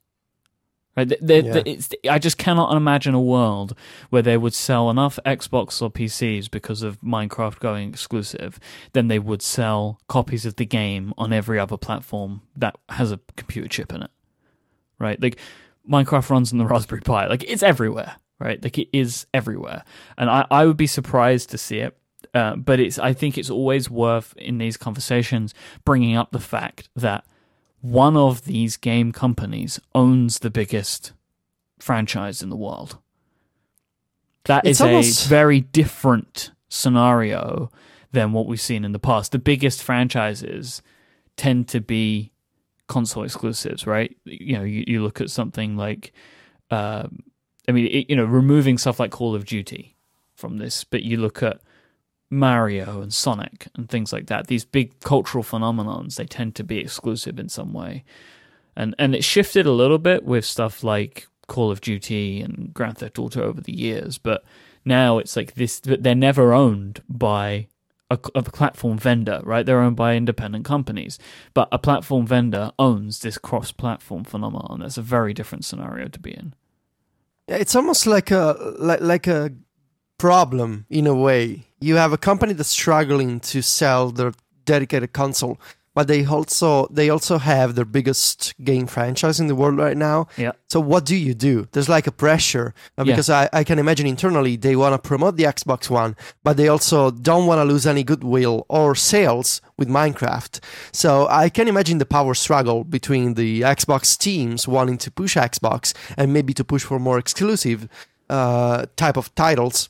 [0.97, 1.13] Right?
[1.21, 1.63] Yeah.
[2.09, 3.77] I just cannot imagine a world
[4.09, 8.59] where they would sell enough Xbox or PCs because of Minecraft going exclusive,
[8.95, 13.21] then they would sell copies of the game on every other platform that has a
[13.37, 14.11] computer chip in it.
[14.99, 15.21] Right?
[15.21, 15.39] Like
[15.89, 17.27] Minecraft runs on the Raspberry Pi.
[17.27, 18.17] Like it's everywhere.
[18.39, 18.63] Right?
[18.63, 19.85] Like it is everywhere.
[20.17, 21.97] And I, I would be surprised to see it.
[22.33, 25.53] Uh, but it's I think it's always worth in these conversations
[25.85, 27.25] bringing up the fact that
[27.81, 31.13] one of these game companies owns the biggest
[31.81, 32.99] franchise in the world.
[34.45, 37.71] That It's is almost- a very different scenario
[38.13, 39.33] than what we've seen in the past.
[39.33, 40.83] The biggest franchises
[41.37, 42.33] tend to be
[42.87, 44.17] console exclusives, right?
[44.25, 46.13] You know, you, you look at something like
[46.71, 47.09] uh,
[47.69, 49.97] I mean, it, you know, removing stuff like Call of Duty
[50.35, 51.61] from this, but you look at
[52.31, 54.47] Mario and Sonic and things like that.
[54.47, 58.05] These big cultural phenomenons, they tend to be exclusive in some way,
[58.77, 62.99] and and it shifted a little bit with stuff like Call of Duty and Grand
[62.99, 64.45] Theft Auto over the years, but
[64.85, 65.81] now it's like this.
[65.81, 67.67] They're never owned by
[68.11, 69.67] a, a, platform vendor, right?
[69.67, 71.19] They're owned by independent companies,
[71.55, 74.81] but a platform vendor owns this cross-platform phenomenon.
[74.81, 76.55] That's a very different scenario to be in.
[77.47, 79.53] It's almost like a like like a
[80.21, 81.67] problem in a way.
[81.81, 84.33] You have a company that's struggling to sell their
[84.65, 85.59] dedicated console
[85.95, 90.29] but they also they also have their biggest game franchise in the world right now.
[90.37, 90.53] Yeah.
[90.69, 91.69] So what do you do?
[91.73, 93.49] There's like a pressure uh, because yeah.
[93.53, 97.11] I, I can imagine internally they want to promote the Xbox One, but they also
[97.11, 100.61] don't want to lose any goodwill or sales with Minecraft.
[100.93, 105.93] So I can imagine the power struggle between the Xbox teams wanting to push Xbox
[106.17, 107.89] and maybe to push for more exclusive
[108.29, 109.89] uh, type of titles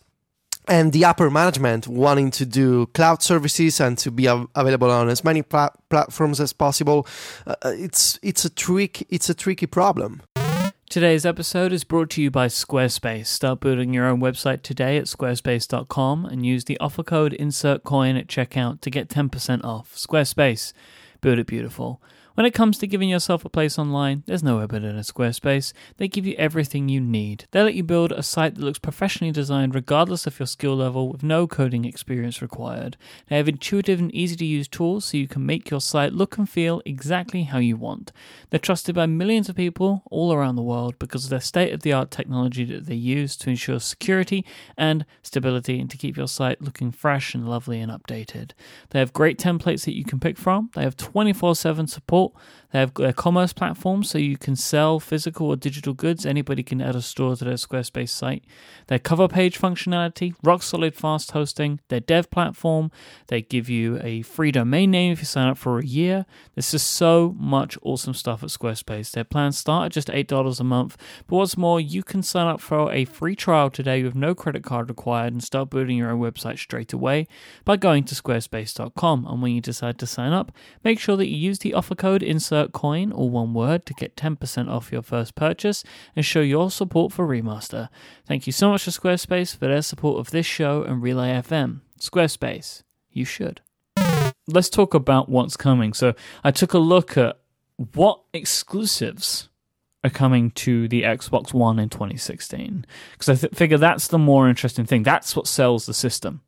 [0.70, 5.24] and the upper management wanting to do cloud services and to be available on as
[5.24, 7.06] many pla- platforms as possible.
[7.46, 9.04] Uh, uh, it's it's a trick.
[9.11, 10.22] It's a tricky problem.
[10.88, 13.26] Today's episode is brought to you by Squarespace.
[13.26, 18.26] Start building your own website today at squarespace.com and use the offer code INSERTCOIN at
[18.26, 19.94] checkout to get 10% off.
[19.94, 20.72] Squarespace.
[21.20, 22.02] Build it beautiful.
[22.40, 25.74] When it comes to giving yourself a place online, there's nowhere better than Squarespace.
[25.98, 27.44] They give you everything you need.
[27.50, 31.11] They let you build a site that looks professionally designed regardless of your skill level
[31.11, 32.96] with no coding experience required.
[33.29, 36.38] They have intuitive and easy to use tools so you can make your site look
[36.38, 38.11] and feel exactly how you want.
[38.48, 41.83] They're trusted by millions of people all around the world because of their state of
[41.83, 44.46] the art technology that they use to ensure security
[44.79, 48.53] and stability and to keep your site looking fresh and lovely and updated.
[48.92, 50.70] They have great templates that you can pick from.
[50.74, 52.35] They have 24 7 support 后，
[52.72, 56.24] they have a commerce platform so you can sell physical or digital goods.
[56.24, 58.44] Anybody can add a store to their Squarespace site.
[58.87, 62.92] Their cover page functionality, rock solid fast hosting, their dev platform.
[63.26, 66.26] They give you a free domain name if you sign up for a year.
[66.54, 69.11] This is so much awesome stuff at Squarespace.
[69.11, 70.96] Their plans start at just $8 a month.
[71.26, 74.62] But what's more, you can sign up for a free trial today with no credit
[74.62, 77.26] card required and start building your own website straight away
[77.64, 79.26] by going to squarespace.com.
[79.26, 80.52] And when you decide to sign up,
[80.85, 84.16] make sure that you use the offer code insert coin, all one word, to get
[84.16, 87.88] 10% off your first purchase and show your support for Remaster.
[88.27, 91.81] Thank you so much to Squarespace for their support of this show and Relay FM.
[91.99, 93.61] Squarespace, you should.
[94.46, 95.92] Let's talk about what's coming.
[95.92, 97.38] So, I took a look at
[97.94, 99.49] what exclusives
[100.03, 104.49] are coming to the Xbox One in 2016 because I th- figure that's the more
[104.49, 105.03] interesting thing.
[105.03, 106.40] That's what sells the system,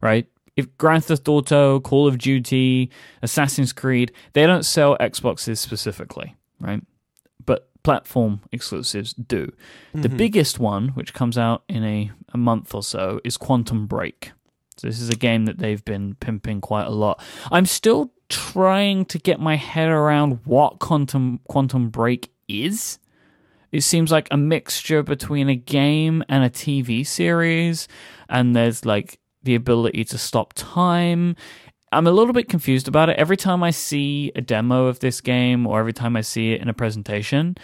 [0.00, 0.26] right?
[0.56, 2.90] If Grand Theft Auto, Call of Duty,
[3.22, 6.80] Assassin's Creed, they don't sell Xboxes specifically, right?
[7.44, 9.46] But platform exclusives do.
[9.46, 10.02] Mm-hmm.
[10.02, 14.32] The biggest one, which comes out in a, a month or so, is Quantum Break.
[14.76, 17.22] So this is a game that they've been pimping quite a lot.
[17.50, 22.98] I'm still trying to get my head around what Quantum Quantum Break is.
[23.70, 27.88] It seems like a mixture between a game and a TV series,
[28.28, 31.36] and there's like the ability to stop time.
[31.92, 33.18] I'm a little bit confused about it.
[33.18, 36.60] Every time I see a demo of this game or every time I see it
[36.60, 37.56] in a presentation,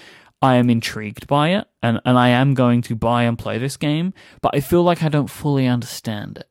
[0.43, 3.77] I am intrigued by it and, and I am going to buy and play this
[3.77, 6.50] game, but I feel like I don't fully understand it.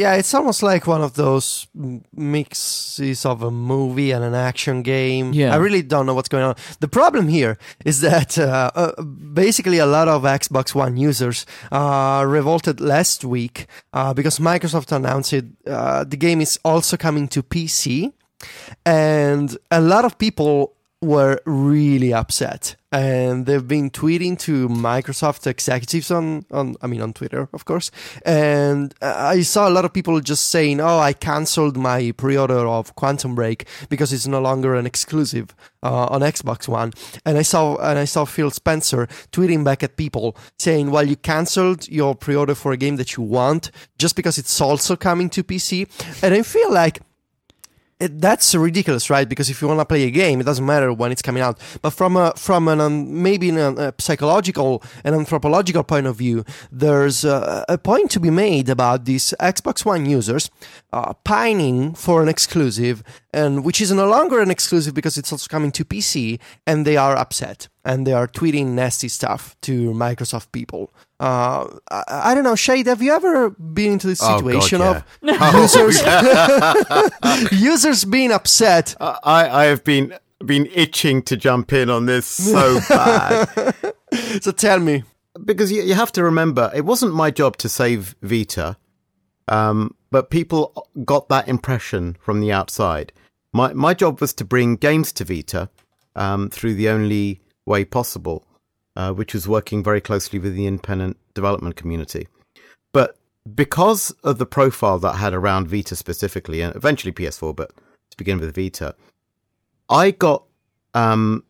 [0.00, 1.66] Yeah, it's almost like one of those
[2.14, 5.34] mixes of a movie and an action game.
[5.34, 5.52] Yeah.
[5.52, 6.54] I really don't know what's going on.
[6.80, 12.24] The problem here is that uh, uh, basically a lot of Xbox One users uh,
[12.26, 17.42] revolted last week uh, because Microsoft announced it, uh, the game is also coming to
[17.42, 18.10] PC.
[18.86, 22.76] And a lot of people were really upset.
[22.92, 27.90] And they've been tweeting to Microsoft executives on, on I mean on Twitter of course.
[28.26, 32.96] And I saw a lot of people just saying oh I cancelled my pre-order of
[32.96, 36.92] Quantum Break because it's no longer an exclusive uh, on Xbox One.
[37.24, 41.16] And I saw and I saw Phil Spencer tweeting back at people saying well you
[41.16, 45.44] cancelled your pre-order for a game that you want just because it's also coming to
[45.44, 45.88] PC
[46.24, 47.00] and I feel like
[48.00, 49.28] that's ridiculous, right?
[49.28, 51.58] Because if you want to play a game, it doesn't matter when it's coming out.
[51.82, 56.44] But from a from an um, maybe a, a, psychological and anthropological point of view,
[56.72, 60.50] there's a, a, point to be made about these Xbox One users
[60.92, 65.48] uh, pining for an exclusive, and which is no longer an exclusive because it's also
[65.48, 70.52] coming to PC, and they are upset and they are tweeting nasty stuff to Microsoft
[70.52, 70.92] people.
[71.20, 72.86] Uh, I, I, don't know, Shade.
[72.86, 75.48] Have you ever been into this situation oh, God, yeah.
[75.48, 78.96] of users users being upset?
[78.98, 80.14] Uh, I I have been
[80.46, 83.74] been itching to jump in on this so bad.
[84.40, 85.04] so tell me.
[85.44, 88.78] Because you, you have to remember, it wasn't my job to save Vita,
[89.46, 93.12] um, but people got that impression from the outside.
[93.52, 95.68] My my job was to bring games to Vita
[96.16, 98.46] um, through the only way possible,
[98.96, 102.28] uh, which was working very closely with the independent development community.
[102.92, 103.16] But
[103.54, 107.72] because of the profile that I had around Vita specifically, and eventually PS4, but
[108.10, 108.94] to begin with Vita,
[109.88, 110.44] I got
[110.94, 111.44] um,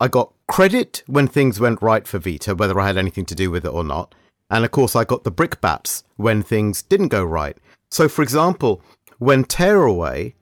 [0.00, 3.50] I got credit when things went right for Vita, whether I had anything to do
[3.50, 4.14] with it or not.
[4.50, 7.56] And of course, I got the brickbats when things didn't go right.
[7.90, 8.82] So, for example,
[9.18, 10.34] when Tearaway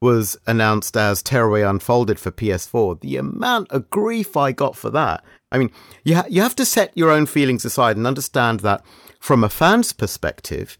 [0.00, 5.24] was announced as Tearaway Unfolded for PS4, the amount of grief I got for that.
[5.50, 5.70] I mean,
[6.04, 8.84] you, ha- you have to set your own feelings aside and understand that
[9.18, 10.78] from a fan's perspective,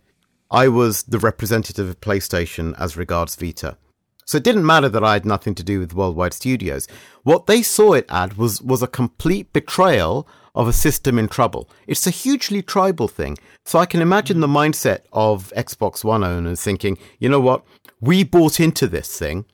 [0.50, 3.76] I was the representative of PlayStation as regards Vita.
[4.24, 6.86] So it didn't matter that I had nothing to do with Worldwide Studios.
[7.22, 11.70] What they saw it at was, was a complete betrayal of a system in trouble.
[11.86, 13.38] It's a hugely tribal thing.
[13.64, 17.64] So I can imagine the mindset of Xbox One owners thinking, you know what?
[18.00, 19.46] We bought into this thing.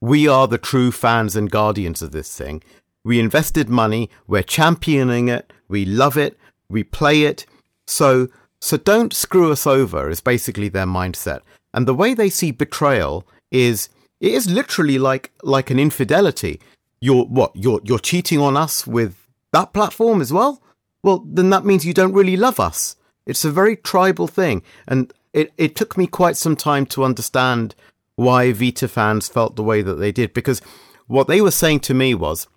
[0.00, 2.62] We are the true fans and guardians of this thing.
[3.04, 4.10] We invested money.
[4.26, 5.52] We're championing it.
[5.68, 6.38] We love it.
[6.68, 7.46] We play it.
[7.86, 8.28] So,
[8.60, 11.40] so don't screw us over is basically their mindset.
[11.72, 13.88] And the way they see betrayal is
[14.20, 16.60] it is literally like like an infidelity.
[17.00, 17.52] You're what?
[17.54, 20.62] You're you're cheating on us with that platform as well?
[21.02, 22.96] Well, then that means you don't really love us.
[23.26, 24.62] It's a very tribal thing.
[24.86, 27.74] And it, it took me quite some time to understand
[28.16, 30.34] why Vita fans felt the way that they did.
[30.34, 30.60] Because
[31.06, 32.48] what they were saying to me was,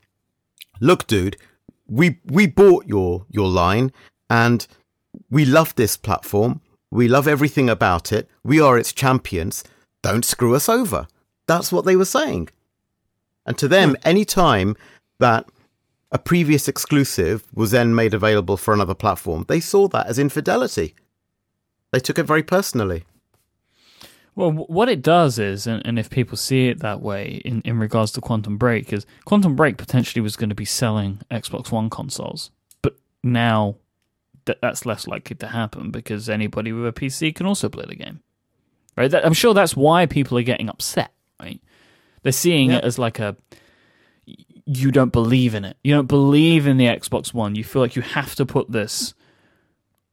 [0.83, 1.37] look, dude,
[1.87, 3.91] we we bought your your line
[4.29, 4.67] and
[5.29, 6.61] we love this platform.
[6.91, 8.29] We love everything about it.
[8.43, 9.63] We are its champions.
[10.01, 11.07] Don't screw us over.
[11.47, 12.49] That's what they were saying.
[13.45, 14.75] And to them, any time
[15.19, 15.47] that
[16.11, 20.95] a previous exclusive was then made available for another platform, they saw that as infidelity.
[21.91, 23.05] They took it very personally.
[24.35, 27.77] Well, what it does is, and, and if people see it that way in, in
[27.77, 31.89] regards to Quantum Break, is Quantum Break potentially was going to be selling Xbox One
[31.89, 32.49] consoles,
[32.81, 33.75] but now
[34.45, 37.95] th- that's less likely to happen because anybody with a PC can also play the
[37.95, 38.21] game.
[38.97, 39.09] Right?
[39.09, 41.11] That, I'm sure that's why people are getting upset.
[41.39, 41.61] Right?
[42.23, 43.35] They're seeing it as like a
[44.65, 45.77] you don't believe in it.
[45.83, 47.55] You don't believe in the Xbox One.
[47.55, 49.13] You feel like you have to put this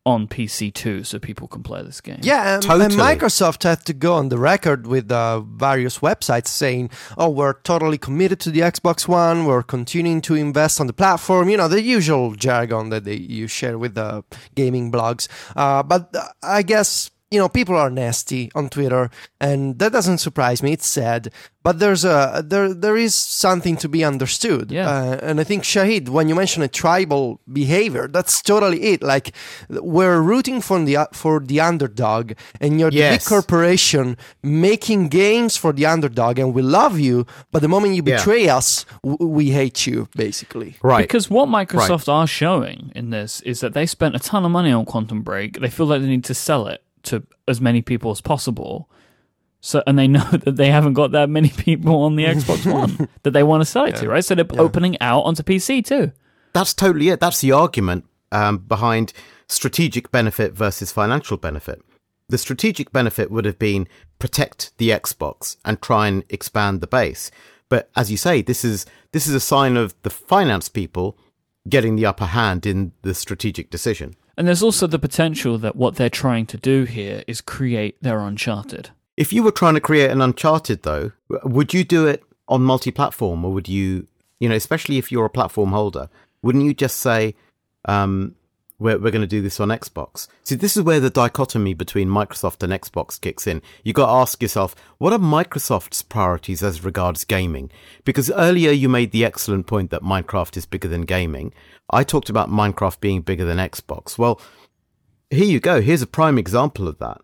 [0.07, 2.21] on PC too so people can play this game.
[2.23, 2.87] Yeah, and, Totally.
[2.87, 7.55] and Microsoft had to go on the record with uh, various websites saying, "Oh, we're
[7.55, 9.45] totally committed to the Xbox One.
[9.45, 13.47] We're continuing to invest on the platform." You know, the usual jargon that they, you
[13.47, 15.29] share with the gaming blogs.
[15.55, 19.09] Uh, but uh, I guess you know people are nasty on Twitter,
[19.41, 20.73] and that doesn't surprise me.
[20.73, 21.31] It's sad,
[21.63, 24.73] but there's a there there is something to be understood.
[24.73, 24.89] Yeah.
[24.91, 29.03] Uh, and I think Shahid, when you mention a tribal behavior, that's totally it.
[29.03, 29.33] Like
[29.69, 35.73] we're rooting for the for the underdog, and you're the big corporation making games for
[35.73, 37.27] the underdog, and we love you.
[37.53, 38.17] But the moment you Yeah.
[38.17, 40.77] betray us, w- we hate you, basically.
[40.83, 41.03] Right.
[41.07, 44.73] Because what Microsoft are showing in this is that they spent a ton of money
[44.73, 45.61] on Quantum Break.
[45.61, 48.89] They feel like they need to sell it to as many people as possible.
[49.61, 53.09] So and they know that they haven't got that many people on the Xbox One
[53.23, 54.25] that they want to sell it to, right?
[54.25, 56.13] So they're opening out onto PC too.
[56.53, 57.21] That's totally it.
[57.21, 59.13] That's the argument um, behind
[59.49, 61.83] strategic benefit versus financial benefit.
[62.29, 67.31] The strategic benefit would have been protect the Xbox and try and expand the base.
[67.69, 71.19] But as you say, this is this is a sign of the finance people
[71.69, 74.15] getting the upper hand in the strategic decision.
[74.41, 78.21] And there's also the potential that what they're trying to do here is create their
[78.21, 78.89] Uncharted.
[79.19, 81.13] If you were trying to create an Uncharted, though,
[81.45, 84.07] would you do it on multi-platform, or would you,
[84.39, 86.09] you know, especially if you're a platform holder,
[86.41, 87.35] wouldn't you just say,
[87.85, 88.35] um,
[88.81, 90.27] "We're we're going to do this on Xbox"?
[90.43, 93.63] See, this is where the dichotomy between Microsoft and Xbox kicks in.
[93.85, 97.71] You've got to ask yourself, what are Microsoft's priorities as regards gaming?
[98.05, 101.53] Because earlier you made the excellent point that Minecraft is bigger than gaming.
[101.91, 104.19] I talked about Minecraft being bigger than Xbox.
[104.19, 104.41] Well,
[105.31, 105.81] here you go.
[105.81, 107.21] Here's a prime example of that.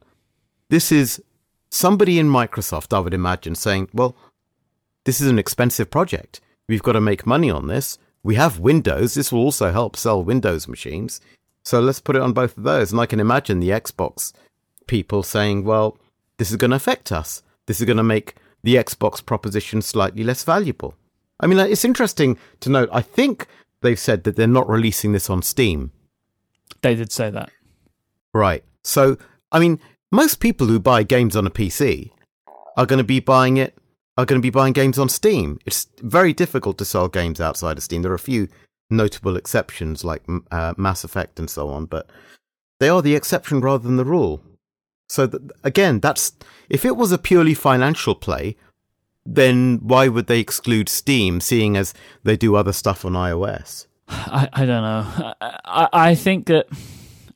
[0.68, 1.22] This is
[1.70, 4.16] somebody in Microsoft, I would imagine, saying, well,
[5.04, 6.40] this is an expensive project.
[6.68, 7.98] We've got to make money on this.
[8.22, 9.14] We have Windows.
[9.14, 11.20] This will also help sell Windows machines.
[11.66, 12.92] So let's put it on both of those.
[12.92, 14.32] And I can imagine the Xbox
[14.86, 15.98] people saying, well,
[16.36, 17.42] this is going to affect us.
[17.66, 20.94] This is going to make the Xbox proposition slightly less valuable.
[21.40, 22.88] I mean, it's interesting to note.
[22.92, 23.48] I think
[23.80, 25.90] they've said that they're not releasing this on Steam.
[26.82, 27.50] They did say that.
[28.32, 28.62] Right.
[28.84, 29.18] So,
[29.50, 29.80] I mean,
[30.12, 32.12] most people who buy games on a PC
[32.76, 33.76] are going to be buying it
[34.16, 35.58] are going to be buying games on Steam.
[35.66, 38.02] It's very difficult to sell games outside of Steam.
[38.02, 38.46] There are a few
[38.90, 42.08] notable exceptions like uh, Mass Effect and so on, but
[42.78, 44.42] they are the exception rather than the rule.
[45.08, 45.30] So
[45.62, 46.32] again, that's
[46.68, 48.56] if it was a purely financial play,
[49.24, 53.86] then why would they exclude Steam, seeing as they do other stuff on iOS?
[54.08, 55.34] I, I don't know.
[55.40, 56.68] I, I think that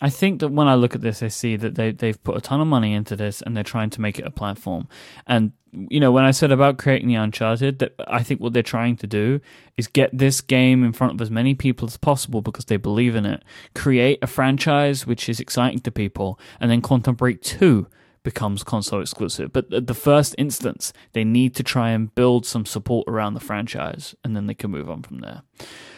[0.01, 2.41] I think that when I look at this, I see that they they've put a
[2.41, 4.89] ton of money into this and they're trying to make it a platform.
[5.27, 8.63] And you know, when I said about creating the Uncharted, that I think what they're
[8.63, 9.41] trying to do
[9.77, 13.15] is get this game in front of as many people as possible because they believe
[13.15, 13.45] in it.
[13.75, 17.87] Create a franchise which is exciting to people, and then Quantum Break Two
[18.23, 19.53] becomes console exclusive.
[19.53, 23.41] But at the first instance, they need to try and build some support around the
[23.41, 25.43] franchise, and then they can move on from there.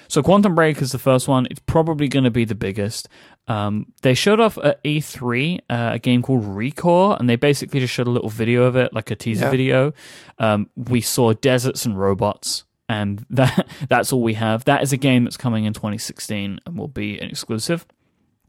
[0.08, 1.46] So Quantum Break is the first one.
[1.50, 3.08] It's probably going to be the biggest.
[3.48, 7.92] Um, they showed off at E3 uh, a game called ReCore, and they basically just
[7.92, 9.50] showed a little video of it, like a teaser Yeah.
[9.50, 9.92] video.
[10.38, 14.64] Um, we saw deserts and robots, and that that's all we have.
[14.64, 17.84] That is a game that's coming in 2016 and will be an exclusive.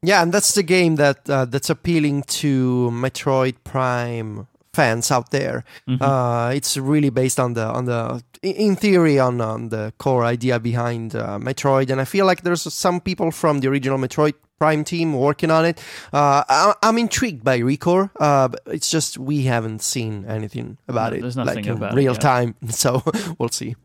[0.06, 5.64] Yeah, and that's the game that uh, that's appealing to Metroid Prime fans out there.
[5.88, 10.60] Uh, it's really based on the on the in- theory on on the core idea
[10.60, 14.84] behind uh, Metroid, and I feel like there's some people from the original Metroid Prime
[14.84, 15.80] team working on it.
[16.14, 18.10] Uh, I, I'm intrigued by ReCore.
[18.20, 21.94] Uh, but it's just we haven't seen anything about No, it, there's nothing like about
[21.94, 22.22] it real yet.
[22.22, 22.56] time.
[22.70, 23.04] So
[23.38, 23.76] we'll see.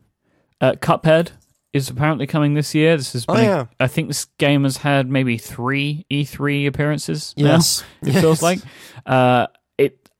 [0.61, 1.31] Uh, Cuphead
[1.73, 2.97] is apparently coming this year.
[2.97, 3.65] This has Oh, been, a- yeah.
[3.79, 7.33] I think this game has had maybe three E3 appearances.
[7.37, 7.43] now.
[7.55, 8.59] Yes, it feels like.
[9.05, 9.58] Uh, it.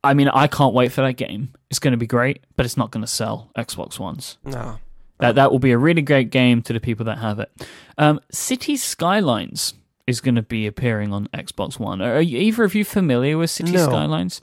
[0.03, 1.53] I mean, I can't wait for that game.
[1.69, 4.37] It's going to be great, but it's not going to sell Xbox Ones.
[4.43, 4.79] No.
[5.19, 7.51] That that will be a really great game to the people that have it.
[7.97, 9.73] Um, City Skylines
[10.07, 12.01] is going to be appearing on Xbox One.
[12.01, 13.85] Are you, either of you familiar with City No.
[13.85, 14.41] Skylines?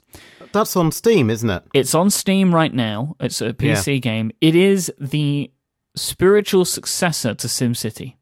[0.53, 1.63] That's on Steam, isn't it?
[1.73, 3.15] It's on Steam right now.
[3.19, 4.31] It's a PC game.
[4.39, 5.51] It is the
[5.95, 8.15] spiritual successor to SimCity.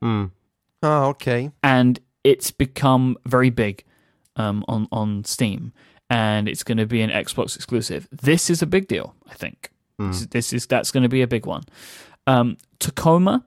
[0.00, 0.26] Hmm.
[0.82, 1.50] Oh, okay.
[1.64, 3.82] and it's become very big
[4.36, 5.72] um, on on Steam,
[6.10, 8.08] and it's going to be an Xbox exclusive.
[8.10, 9.70] This is a big deal, I think.
[9.98, 11.64] This, is, this is that's going to be a big one.
[12.26, 13.44] Um, Tacoma,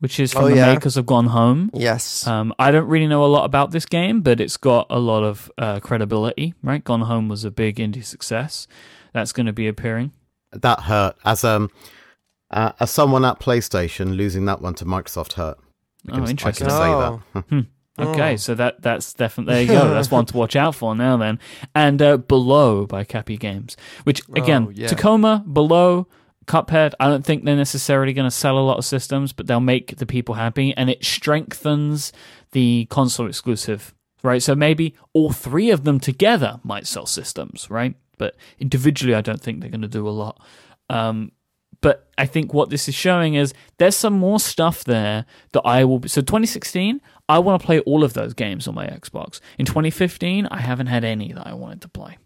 [0.00, 0.74] which is from Oh, the yeah.
[0.74, 1.70] makers of Gone Home.
[1.72, 2.26] Yes.
[2.26, 5.22] Um, I don't really know a lot about this game, but it's got a lot
[5.22, 6.52] of uh, credibility.
[6.62, 8.66] Right, Gone Home was a big indie success.
[9.14, 10.12] That's going to be appearing.
[10.52, 11.70] That hurt as um
[12.50, 15.56] uh, as someone at PlayStation losing that one to Microsoft hurt.
[16.08, 16.66] I Oh, can, I interesting.
[16.66, 17.66] can say that.
[17.98, 18.10] Oh.
[18.12, 19.90] Okay, so that that's definitely there you go.
[19.92, 21.38] That's one to watch out for now then.
[21.74, 24.86] And uh, Below by Capy Games, which again, Oh, yeah.
[24.88, 26.08] Tacoma, Below,
[26.46, 26.94] Cuphead.
[26.98, 29.96] I don't think they're necessarily going to sell a lot of systems, but they'll make
[29.98, 32.12] the people happy, and it strengthens
[32.52, 33.94] the console exclusive.
[34.24, 37.96] Right, so maybe all three of them together might sell systems, right?
[38.18, 40.40] But individually, I don't think they're going to do a lot.
[40.88, 41.32] Um,
[41.82, 45.84] but I think what this is showing is there's some more stuff there that I
[45.84, 45.98] will.
[45.98, 49.40] Be, so 2016, I want to play all of those games on my Xbox.
[49.58, 52.16] In 2015, I haven't had any that I wanted to play.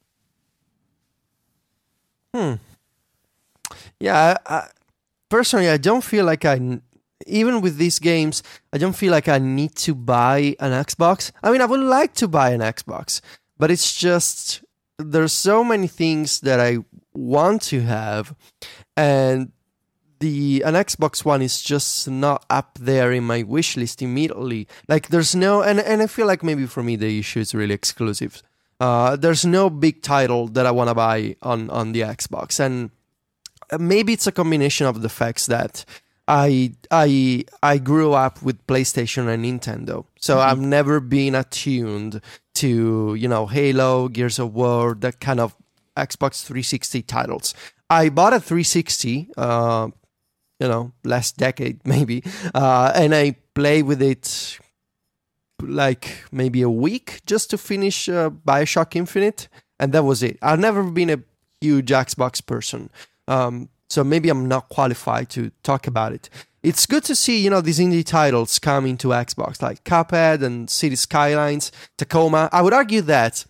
[2.34, 2.54] Hmm.
[3.98, 4.68] Yeah, I,
[5.30, 6.80] personally, I don't feel like I.
[7.26, 8.42] even with these games,
[8.74, 11.32] I don't feel like I need to buy an Xbox.
[11.42, 13.22] I mean, I would like to buy an Xbox,
[13.56, 14.62] but it's just
[14.98, 16.78] there's so many things that I
[17.14, 18.34] want to have,
[18.96, 19.52] and
[20.18, 24.66] the an Xbox One is just not up there in my wish list immediately.
[24.88, 27.74] Like, there's no, and and I feel like maybe for me the issue is really
[27.74, 28.42] exclusive.
[28.80, 32.90] Uh, there's no big title that I want to buy on on the Xbox, and
[33.78, 35.84] maybe it's a combination of the facts that
[36.28, 42.20] I I I grew up with PlayStation and Nintendo, so I've never been attuned
[42.54, 45.54] to you know Halo, Gears of War, that kind of
[45.96, 47.54] Xbox 360 titles.
[47.88, 49.88] I bought a 360, uh,
[50.58, 52.22] you know, last decade maybe,
[52.54, 54.58] uh, and I play with it
[55.62, 60.38] like maybe a week just to finish uh, Bioshock Infinite, and that was it.
[60.42, 61.20] I've never been a
[61.60, 62.90] huge Xbox person,
[63.28, 66.28] um, so maybe I'm not qualified to talk about it.
[66.62, 70.68] It's good to see you know these indie titles coming to Xbox like Cuphead and
[70.68, 72.48] City Skylines, Tacoma.
[72.52, 73.44] I would argue that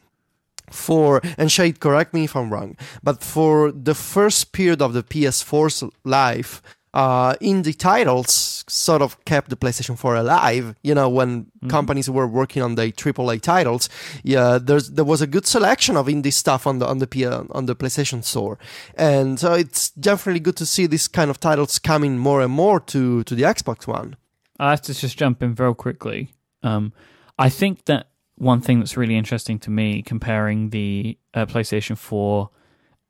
[0.71, 5.03] for and Shade, correct me if I'm wrong, but for the first period of the
[5.03, 6.63] PS4's life,
[6.97, 10.75] uh, indie titles sort of kept the PlayStation 4 alive.
[10.83, 13.91] You know, when companies were working on the AAA titles,
[14.25, 17.27] yeah, there's there was a good selection of indie stuff on the on the P-
[17.27, 18.59] on the PlayStation Store,
[18.95, 22.81] and so it's definitely good to see this kind of titles coming more and more
[22.81, 24.17] to to the Xbox One.
[24.59, 26.33] I have to just jump in very quickly.
[26.63, 26.95] Um,
[27.39, 32.51] I think that one thing that's really interesting to me, comparing the uh, PlayStation 4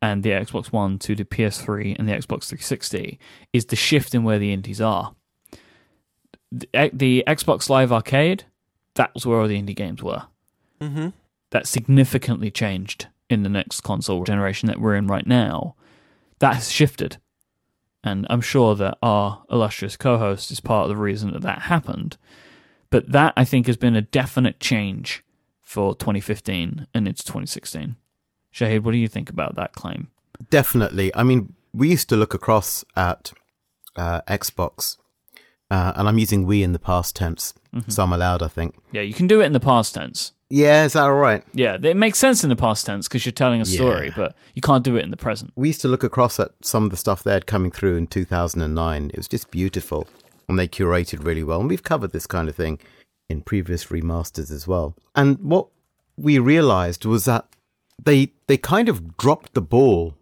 [0.02, 3.18] and the Xbox One to the PS3 and the Xbox 360,
[3.52, 5.14] is the shift in where the indies are.
[6.52, 8.44] the, the Xbox Live Arcade,
[8.94, 10.22] that was where all the indie games were.
[10.80, 11.08] Mm-hmm.
[11.50, 15.74] That significantly changed in the next console generation that we're in right now.
[16.38, 17.18] That has shifted.
[18.04, 21.62] And I'm sure that our illustrious co host is part of the reason that that
[21.62, 22.16] happened.
[22.90, 25.22] But that, I think, has been a definite change
[25.62, 27.96] for 2015 and it's 2016.
[28.54, 30.08] Shahid, what do you think about that claim?
[30.50, 31.14] Definitely.
[31.14, 33.32] I mean, we used to look across at
[33.96, 34.96] uh, Xbox,
[35.70, 37.52] uh, and I'm using we in the past tense,
[37.88, 38.76] so I'm allowed, I think.
[38.92, 40.32] Yeah, you can do it in the past tense.
[40.48, 41.42] Yeah, is that all right?
[41.54, 44.12] Yeah, it makes sense in the past tense because you're telling a story, Yeah.
[44.16, 45.52] but you can't do it in the present.
[45.56, 48.06] We used to look across at some of the stuff they had coming through in
[48.06, 49.10] 2009.
[49.12, 50.06] It was just beautiful,
[50.48, 51.60] and they curated really well.
[51.60, 52.78] And we've covered this kind of thing
[53.28, 54.94] in previous remasters as well.
[55.14, 55.68] And what
[56.16, 57.46] we realized was that
[58.02, 60.14] they they kind of dropped the ball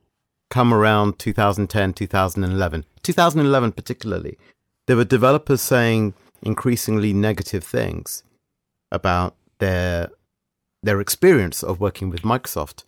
[0.51, 2.85] come around 2010, 2011.
[3.03, 4.39] 2011 particularly.
[4.87, 8.23] There were developers saying increasingly negative things
[8.93, 10.11] about their
[10.83, 12.85] their experience of working with Microsoft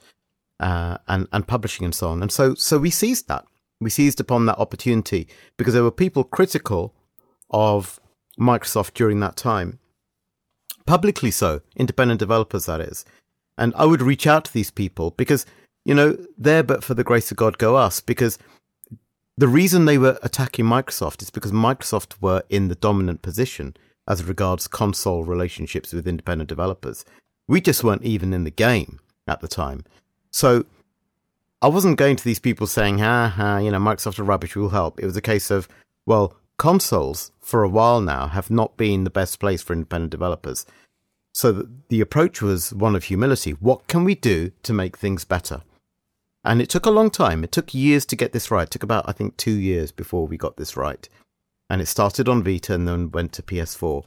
[0.60, 2.22] uh, and and publishing and so on.
[2.22, 3.44] And so so we seized that.
[3.80, 5.28] We seized upon that opportunity
[5.58, 6.94] because there were people critical
[7.50, 8.00] of
[8.38, 9.78] Microsoft during that time,
[10.86, 13.04] publicly so, independent developers that is.
[13.58, 15.46] And I would reach out to these people because
[15.84, 18.00] you know there, but for the grace of God, go us.
[18.00, 18.38] Because
[19.36, 23.76] the reason they were attacking Microsoft is because Microsoft were in the dominant position
[24.08, 27.04] as regards console relationships with independent developers.
[27.48, 29.84] We just weren't even in the game at the time.
[30.30, 30.64] So
[31.62, 34.70] I wasn't going to these people saying, ha ha, you know, Microsoft are rubbish, we'll
[34.70, 35.00] help.
[35.00, 35.68] It was a case of,
[36.04, 40.66] well, consoles for a while now have not been the best place for independent developers.
[41.32, 43.52] So the, the approach was one of humility.
[43.52, 45.62] What can we do to make things better?
[46.44, 47.44] And it took a long time.
[47.44, 48.62] It took years to get this right.
[48.66, 51.08] It took about, I think, two years before we got this right.
[51.68, 54.04] And it started on Vita and then went to PS4.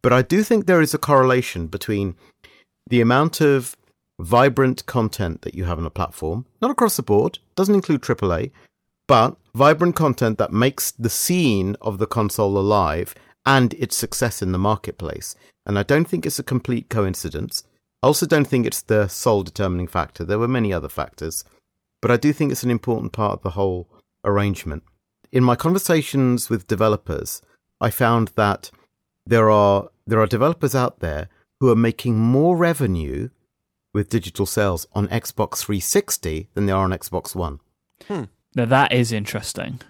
[0.00, 2.16] But I do think there is a correlation between
[2.88, 3.76] the amount of
[4.18, 8.50] vibrant content that you have on a platform, not across the board, doesn't include AAA,
[9.12, 14.52] but vibrant content that makes the scene of the console alive and its success in
[14.52, 15.36] the marketplace.
[15.66, 17.62] And I don't think it's a complete coincidence.
[18.02, 20.24] I also don't think it's the sole determining factor.
[20.24, 21.44] There were many other factors,
[22.00, 23.86] but I do think it's an important part of the whole
[24.24, 24.82] arrangement.
[25.30, 27.42] In my conversations with developers,
[27.82, 28.70] I found that
[29.26, 31.28] there are there are developers out there
[31.60, 33.28] who are making more revenue
[33.92, 37.60] with digital sales on Xbox 360 than they are on Xbox One.
[38.08, 38.24] Hmm.
[38.54, 39.80] Now that is interesting.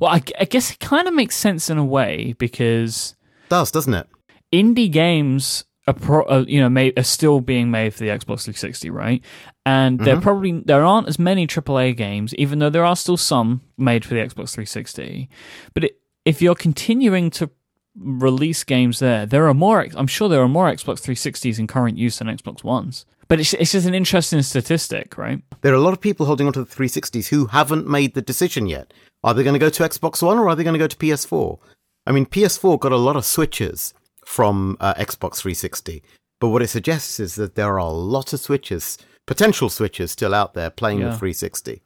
[0.00, 3.16] Well, I, I guess it kind of makes sense in a way because
[3.48, 4.06] Does, doesn't it?
[4.52, 8.44] indie games are, pro, uh, you know, made, are still being made for the Xbox
[8.44, 9.24] 360, right?
[9.66, 13.62] And there probably there aren't as many AAA games, even though there are still some
[13.76, 15.28] made for the Xbox 360.
[15.74, 17.50] But it, if you're continuing to
[17.96, 19.86] release games there, there are more.
[19.94, 23.06] I'm sure there are more Xbox 360s in current use than Xbox Ones.
[23.32, 25.40] But it's it's just an interesting statistic, right?
[25.62, 28.66] There are a lot of people holding onto the 360s who haven't made the decision
[28.66, 28.92] yet.
[29.24, 30.96] Are they going to go to Xbox One or are they going to go to
[30.98, 31.58] PS4?
[32.06, 33.94] I mean, PS4 got a lot of switches
[34.26, 36.02] from uh, Xbox 360,
[36.40, 40.34] but what it suggests is that there are a lot of switches, potential switches, still
[40.34, 41.06] out there playing Yeah.
[41.12, 41.80] the 360.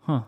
[0.00, 0.24] Huh.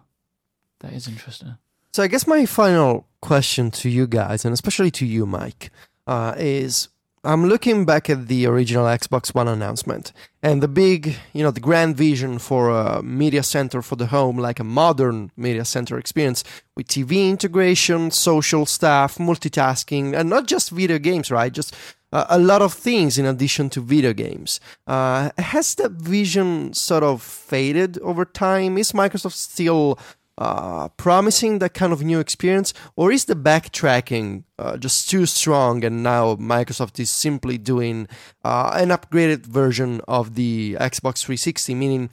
[0.81, 1.59] That is interesting.
[1.93, 5.71] So I guess my final question to you guys, and especially to you, Mike,
[6.07, 6.89] uh, is
[7.27, 10.13] I'm looking back at the original Xbox One announcement
[10.43, 14.37] and the big, you know, the grand vision for a media center for the home,
[14.37, 16.45] like a modern media center experience
[16.77, 21.51] with TV integration, social stuff, multitasking, and not just video games, right?
[21.51, 21.75] Just
[22.13, 24.61] uh, a lot of things in addition to video games.
[24.87, 28.77] Uh, has that vision sort of faded over time?
[28.77, 29.99] Is Microsoft still
[30.39, 35.85] uh, promising that kind of new experience, or is the backtracking uh, just too strong
[35.85, 38.09] and now Microsoft is simply doing
[38.45, 42.11] uh, an upgraded version of the Xbox 360, meaning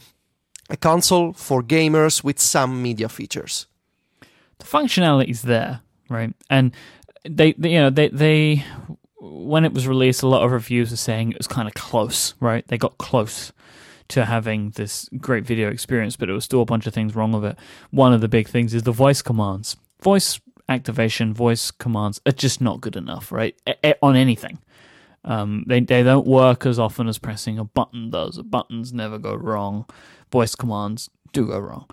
[0.69, 3.67] a console for gamers with some media features?
[4.61, 6.33] the functionality is there, right?
[6.49, 6.71] And
[7.27, 8.63] they, they, you know, they, they,
[9.19, 12.33] when it was released, a lot of reviews were saying it was kind of close,
[12.39, 12.65] right?
[12.67, 13.51] They got close
[14.11, 17.31] to having this great video experience, but it was still a bunch of things wrong
[17.31, 17.57] with it.
[17.89, 19.77] One of the big things is the voice commands.
[20.01, 20.39] Voice
[20.69, 23.55] activation, voice commands are just not good enough, right?
[23.67, 24.59] A- on anything.
[25.23, 28.39] Um, they they don't work as often as pressing a button does.
[28.39, 29.85] Buttons never go wrong.
[30.31, 31.87] Voice commands do go wrong.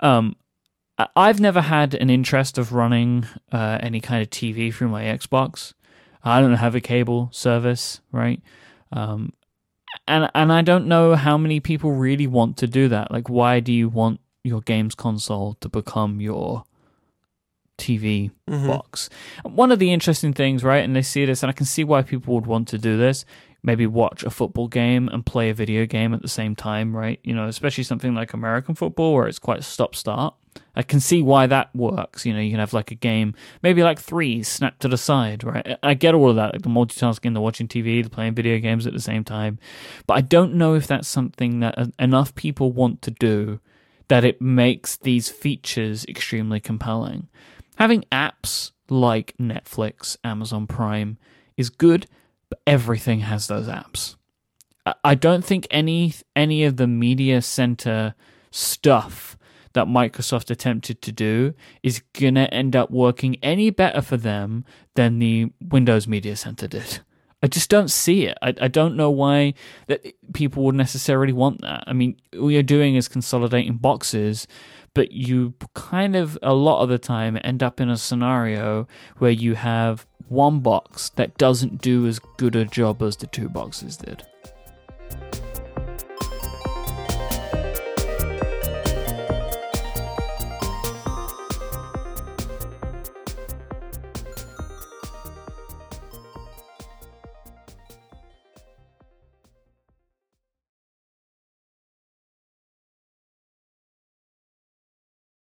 [0.00, 0.36] Um,
[1.14, 5.74] I've never had an interest of running uh, any kind of TV through my Xbox.
[6.22, 8.40] I don't have a cable service, right?
[8.92, 9.32] Um,
[10.08, 13.10] and and I don't know how many people really want to do that.
[13.10, 16.64] Like, why do you want your games console to become your
[17.78, 18.66] TV Mhm.
[18.66, 19.10] box.
[19.44, 22.02] One of the interesting things, right, and they see this, and I can see why
[22.02, 23.24] people would want to do this.
[23.66, 27.20] Maybe watch a football game and play a video game at the same time, right?
[27.24, 30.34] You know, especially something like American football where it's quite stop start.
[30.76, 32.24] I can see why that works.
[32.24, 35.42] You know, you can have like a game, maybe like three snapped to the side,
[35.42, 35.76] right?
[35.82, 38.86] I get all of that, like the multitasking, the watching TV, the playing video games
[38.86, 39.58] at the same time.
[40.06, 43.60] But I don't know if that's something that enough people want to do
[44.08, 47.26] that it makes these features extremely compelling.
[47.76, 51.18] Having apps like Netflix, Amazon Prime
[51.56, 52.06] is good,
[52.50, 54.16] but everything has those apps.
[55.02, 58.14] I- don't think any any of the media center
[58.50, 59.36] stuff
[59.72, 65.18] that Microsoft attempted to do is gonna end up working any better for them than
[65.18, 67.00] the Windows Media Center did.
[67.42, 68.38] I just don't see it.
[68.40, 69.52] I, I don't know why
[69.88, 71.84] that people would necessarily want that.
[71.86, 74.48] I mean, all you're doing is consolidating boxes,
[74.94, 78.88] but you kind of a lot of the time end up in a scenario
[79.18, 83.48] where you have one box that doesn't do as good a job as the two
[83.48, 84.24] boxes did.